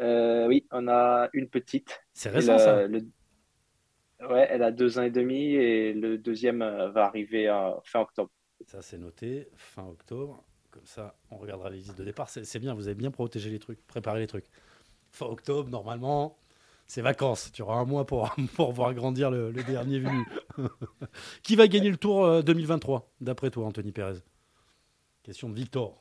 [0.00, 2.00] Euh, oui, on a une petite.
[2.14, 2.86] C'est récent ça
[4.20, 7.46] Ouais, elle a deux ans et demi et le deuxième euh, va arriver
[7.84, 8.30] fin octobre.
[8.66, 10.42] Ça, c'est noté, fin octobre.
[10.78, 12.28] Comme ça, on regardera les listes de départ.
[12.28, 14.44] C'est bien, vous avez bien protégé les trucs, préparé les trucs.
[15.10, 16.38] Fin octobre, normalement,
[16.86, 17.50] c'est vacances.
[17.50, 20.24] Tu auras un mois pour, pour voir grandir le, dernier venu.
[21.42, 24.20] Qui va gagner le tour 2023, euh, d'après toi, Anthony Pérez?
[25.24, 26.00] Question de Victor.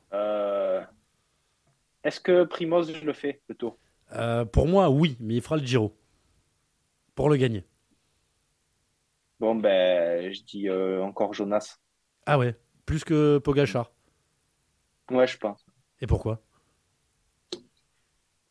[2.04, 3.80] Est-ce que Primoz le fait, le tour?
[4.14, 5.98] Euh, pour moi, oui, mais il fera le Giro.
[7.16, 7.66] Pour le gagner.
[9.40, 11.80] Bon, ben, je dis euh, encore Jonas.
[12.28, 12.56] Ah ouais,
[12.86, 13.92] plus que Pogachar.
[15.12, 15.66] Ouais, je pense.
[16.02, 16.42] Et pourquoi?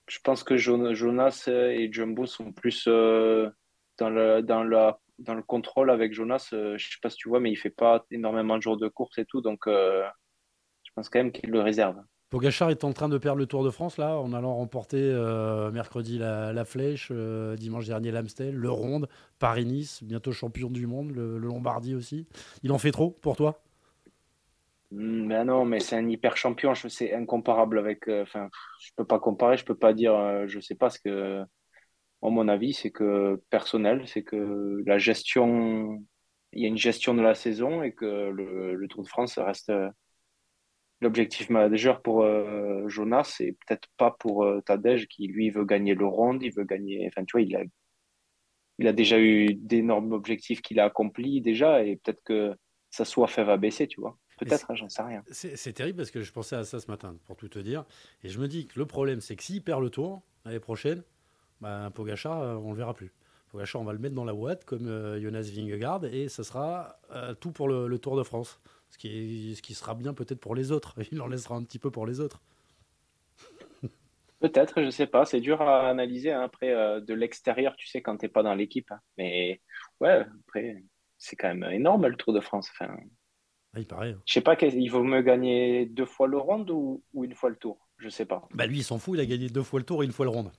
[0.09, 3.51] Je pense que Jonas et Jumbo sont plus euh,
[3.99, 4.65] dans, le, dans,
[5.19, 6.49] dans le contrôle avec Jonas.
[6.53, 9.19] je sais pas si tu vois, mais il fait pas énormément de jours de course
[9.19, 11.97] et tout, donc je pense quand même qu'il le réserve.
[12.29, 15.71] Pogachar est en train de perdre le Tour de France là, en allant remporter euh,
[15.71, 21.39] mercredi la, Flèche, euh, dimanche dernier l'Amstel, le Ronde, Paris-Nice, bientôt champion du monde, le,
[21.39, 22.27] Lombardie aussi.
[22.65, 23.63] Il en fait trop pour toi?
[24.91, 28.09] Ben non, mais c'est un hyper champion, c'est incomparable avec.
[28.09, 28.49] Euh, enfin,
[28.81, 31.43] je peux pas comparer, je peux pas dire, je sais pas ce que.
[32.23, 36.05] mon avis, c'est que personnel, c'est que la gestion,
[36.53, 39.73] il y a une gestion de la saison et que le Tour de France reste
[41.01, 45.95] l'objectif majeur pour euh, Jonas, c'est peut-être pas pour euh, Tadej qui lui veut gagner
[45.95, 47.07] le round, il veut gagner.
[47.09, 47.63] Enfin, tu vois, il a,
[48.79, 52.55] il a déjà eu d'énormes objectifs qu'il a accomplis déjà, et peut-être que
[52.91, 54.19] sa soif va baisser, tu vois.
[54.37, 55.23] Peut-être, hein, j'en sais rien.
[55.31, 57.85] C'est terrible parce que je pensais à ça ce matin, pour tout te dire.
[58.23, 61.03] Et je me dis que le problème, c'est que s'il perd le tour l'année prochaine,
[61.61, 63.13] bah, Pogachar, euh, on le verra plus.
[63.51, 66.99] Pogachar, on va le mettre dans la boîte comme euh, Jonas Vingegaard et ça sera
[67.13, 68.61] euh, tout pour le, Tour de France.
[68.91, 70.95] Ce qui, est, ce qui sera bien peut-être pour les autres.
[71.13, 72.43] Il en laissera un petit peu pour les autres.
[74.41, 75.25] Peut-être, je sais pas.
[75.25, 76.69] C'est dur à analyser hein, après
[77.01, 78.93] de l'extérieur, tu sais, quand tu n'es pas dans l'équipe.
[78.93, 79.01] Hein.
[79.17, 79.63] Mais
[80.01, 80.85] ouais, après,
[81.17, 82.71] c'est quand même énorme le Tour de France.
[82.71, 82.95] Enfin,
[83.77, 84.13] ah, il paraît.
[84.13, 84.23] Hein.
[84.25, 87.57] Je sais pas, il vaut me gagner deux fois le round ou, une fois le
[87.57, 87.87] tour?
[87.99, 88.49] Je sais pas.
[88.55, 90.25] Bah lui, il s'en fout, il a gagné deux fois le tour et une fois
[90.25, 90.51] le round.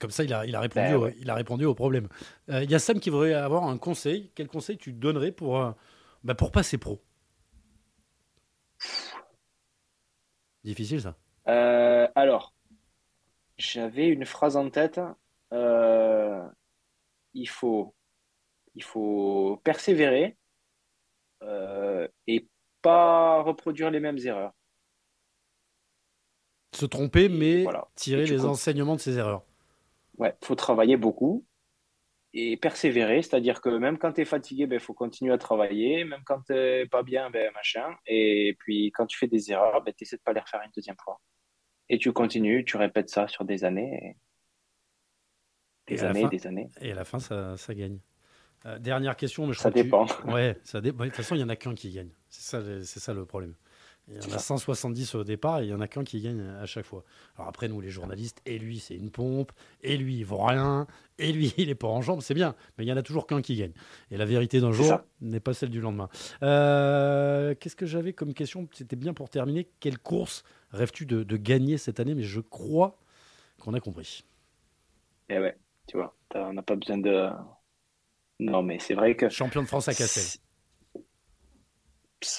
[0.00, 2.08] Comme ça, il a, il a, répondu, ben au, il a répondu au problème.
[2.50, 4.32] Euh, il y a Sam qui voudrait avoir un conseil.
[4.34, 5.70] Quel conseil tu donnerais pour, euh,
[6.24, 7.00] bah pour passer pro?
[10.64, 12.54] Difficile ça euh, Alors,
[13.56, 15.00] j'avais une phrase en tête.
[17.34, 17.94] il, faut,
[18.74, 20.36] il faut persévérer
[21.42, 22.48] et
[22.82, 24.52] pas reproduire les mêmes erreurs.
[26.72, 27.64] Se tromper, mais
[27.94, 29.44] tirer les enseignements de ces erreurs.
[30.18, 31.44] Ouais, faut travailler beaucoup
[32.34, 36.04] et persévérer, c'est-à-dire que même quand tu es fatigué, il ben, faut continuer à travailler,
[36.04, 37.96] même quand tu n'es pas bien, ben, machin.
[38.06, 40.70] Et puis quand tu fais des erreurs, ben, tu essaies de pas les refaire une
[40.76, 41.20] deuxième fois.
[41.88, 44.16] Et tu continues, tu répètes ça sur des années.
[45.86, 46.68] Des années, des années.
[46.82, 47.98] Et à la fin, ça, ça gagne.
[48.66, 50.06] Euh, dernière question, mais je ça dépend.
[50.26, 51.04] Ouais, ça dépend.
[51.04, 52.10] De toute façon, il y en a qu'un qui gagne.
[52.28, 53.54] C'est ça, c'est ça le problème.
[54.10, 56.40] Il y en a 170 au départ et il y en a qu'un qui gagne
[56.40, 57.04] à chaque fois.
[57.36, 59.52] Alors après, nous, les journalistes, et lui, c'est une pompe,
[59.82, 60.86] et lui, il vaut rien,
[61.18, 63.26] et lui, il est pas en jambes, c'est bien, mais il y en a toujours
[63.26, 63.72] qu'un qui gagne.
[64.10, 66.08] Et la vérité d'un jour n'est pas celle du lendemain.
[66.42, 68.66] Euh, qu'est-ce que j'avais comme question?
[68.72, 69.68] C'était bien pour terminer.
[69.78, 72.14] Quelle course rêves-tu de, de, gagner cette année?
[72.14, 72.98] Mais je crois
[73.60, 74.24] qu'on a compris.
[75.28, 77.28] Eh ouais, tu vois, on n'a pas besoin de
[78.38, 79.28] non, mais c'est vrai que.
[79.28, 80.40] Champion de France à Cassel.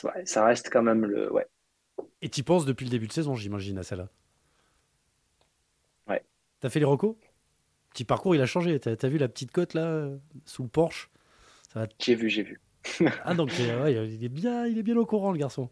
[0.03, 1.31] Ouais, ça reste quand même le.
[1.31, 1.47] Ouais.
[2.21, 4.09] Et tu penses depuis le début de saison, j'imagine, à celle-là
[6.07, 6.23] Ouais.
[6.59, 7.15] T'as fait les recos?
[7.91, 8.79] Petit parcours, il a changé.
[8.79, 10.09] T'as as vu la petite côte là,
[10.45, 11.09] sous le Porsche
[11.99, 12.61] J'ai vu, j'ai vu.
[13.23, 15.69] ah, donc ouais, il, est bien, il est bien au courant, le garçon.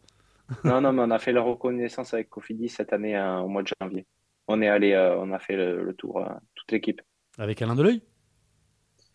[0.63, 3.63] non, non, mais on a fait la reconnaissance avec Cofidis cette année hein, au mois
[3.63, 4.05] de janvier.
[4.47, 7.01] On est allé, euh, on a fait le, tour, euh, toute l'équipe.
[7.38, 8.01] Avec Alain Deleuil?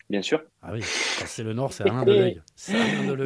[0.09, 0.43] Bien sûr.
[0.61, 2.41] Ah oui, c'est le Nord, c'est Alain Deleuil.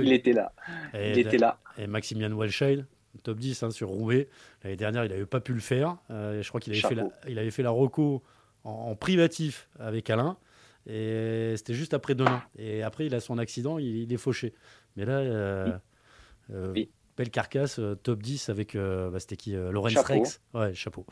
[0.03, 0.53] Il était là.
[0.93, 1.59] Et, il était là.
[1.77, 2.85] Et Maximian Welscheid,
[3.23, 4.29] top 10 hein, sur Roubaix.
[4.63, 5.97] L'année dernière, il n'avait pas pu le faire.
[6.11, 8.23] Euh, je crois qu'il avait, fait la, il avait fait la reco
[8.63, 10.37] en, privatif avec Alain.
[10.85, 12.41] Et c'était juste après demain.
[12.57, 14.53] Et après, il a son accident, il, est fauché.
[14.95, 15.77] Mais là, euh,
[16.53, 16.73] euh,
[17.17, 18.75] Belle carcasse, euh, top 10 avec.
[18.75, 21.03] Euh, bah, c'était qui euh, Lorenz Rex Ouais, chapeau.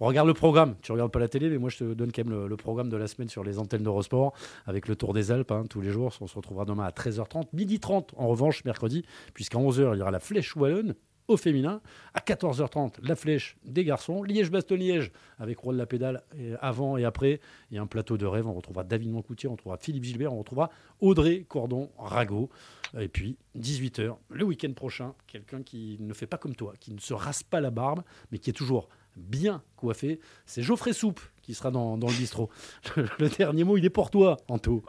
[0.00, 0.76] On regarde le programme.
[0.80, 2.96] Tu regardes pas la télé, mais moi je te donne quand même le, programme de
[2.96, 4.32] la semaine sur les antennes d'Eurosport
[4.66, 6.10] avec le Tour des Alpes hein, tous les jours.
[6.22, 10.02] On se retrouvera demain à 13h30, midi 30 en revanche, mercredi, puisqu'à 11h il y
[10.02, 10.94] aura la Flèche Wallonne
[11.28, 11.80] au féminin.
[12.14, 14.22] À 14h30, la flèche des garçons.
[14.22, 16.22] Liège-Bastogne-Liège avec Roi de la Pédale
[16.60, 17.40] avant et après.
[17.70, 18.46] Et un plateau de rêve.
[18.46, 20.70] On retrouvera David Moncoutier, on retrouvera Philippe Gilbert, on retrouvera
[21.00, 22.50] Audrey Cordon-Rago.
[22.98, 27.00] Et puis, 18h, le week-end prochain, quelqu'un qui ne fait pas comme toi, qui ne
[27.00, 30.20] se rase pas la barbe, mais qui est toujours bien coiffé.
[30.46, 32.50] C'est Geoffrey Soupe qui sera dans, le bistrot.
[32.96, 34.84] Le, dernier mot, il est pour toi, Anto.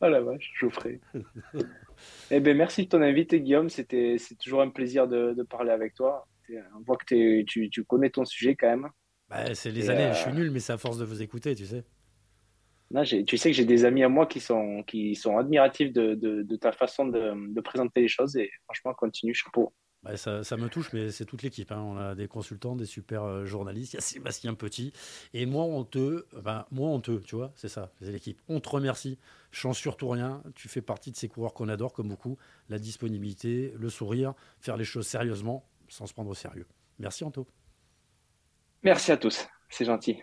[0.00, 1.00] Oh la vache, Geoffrey.
[2.30, 3.68] Eh ben, merci de ton invité, Guillaume.
[3.68, 6.26] C'était, c'est toujours un plaisir de, parler avec toi.
[6.76, 8.88] On voit que tu, tu, connais ton sujet quand même.
[9.28, 11.54] Bah, c'est les années, je suis euh, nul, mais c'est à force de vous écouter,
[11.54, 11.84] tu sais.
[13.24, 16.56] tu sais que j'ai des amis à moi qui sont, qui sont admiratifs de, de,
[16.56, 19.72] ta façon de, présenter les choses et franchement, continue, chapeau.
[20.04, 21.72] Bah, ça, me touche, mais c'est toute l'équipe.
[21.72, 21.80] Hein.
[21.80, 23.94] On a des consultants, des super euh, journalistes.
[23.94, 24.92] Il y a Sébastien Petit.
[25.32, 26.26] Et moi, on te,
[26.70, 28.40] moi, on tu vois, c'est ça, c'est l'équipe.
[28.48, 29.18] On te remercie.
[29.50, 30.42] Change surtout rien.
[30.54, 32.36] Tu fais partie de ces coureurs qu'on adore, comme beaucoup.
[32.68, 36.66] La disponibilité, le sourire, faire les choses sérieusement, sans se prendre au sérieux.
[36.98, 37.46] Merci, Anto.
[38.82, 39.46] Merci à tous.
[39.70, 40.22] C'est gentil.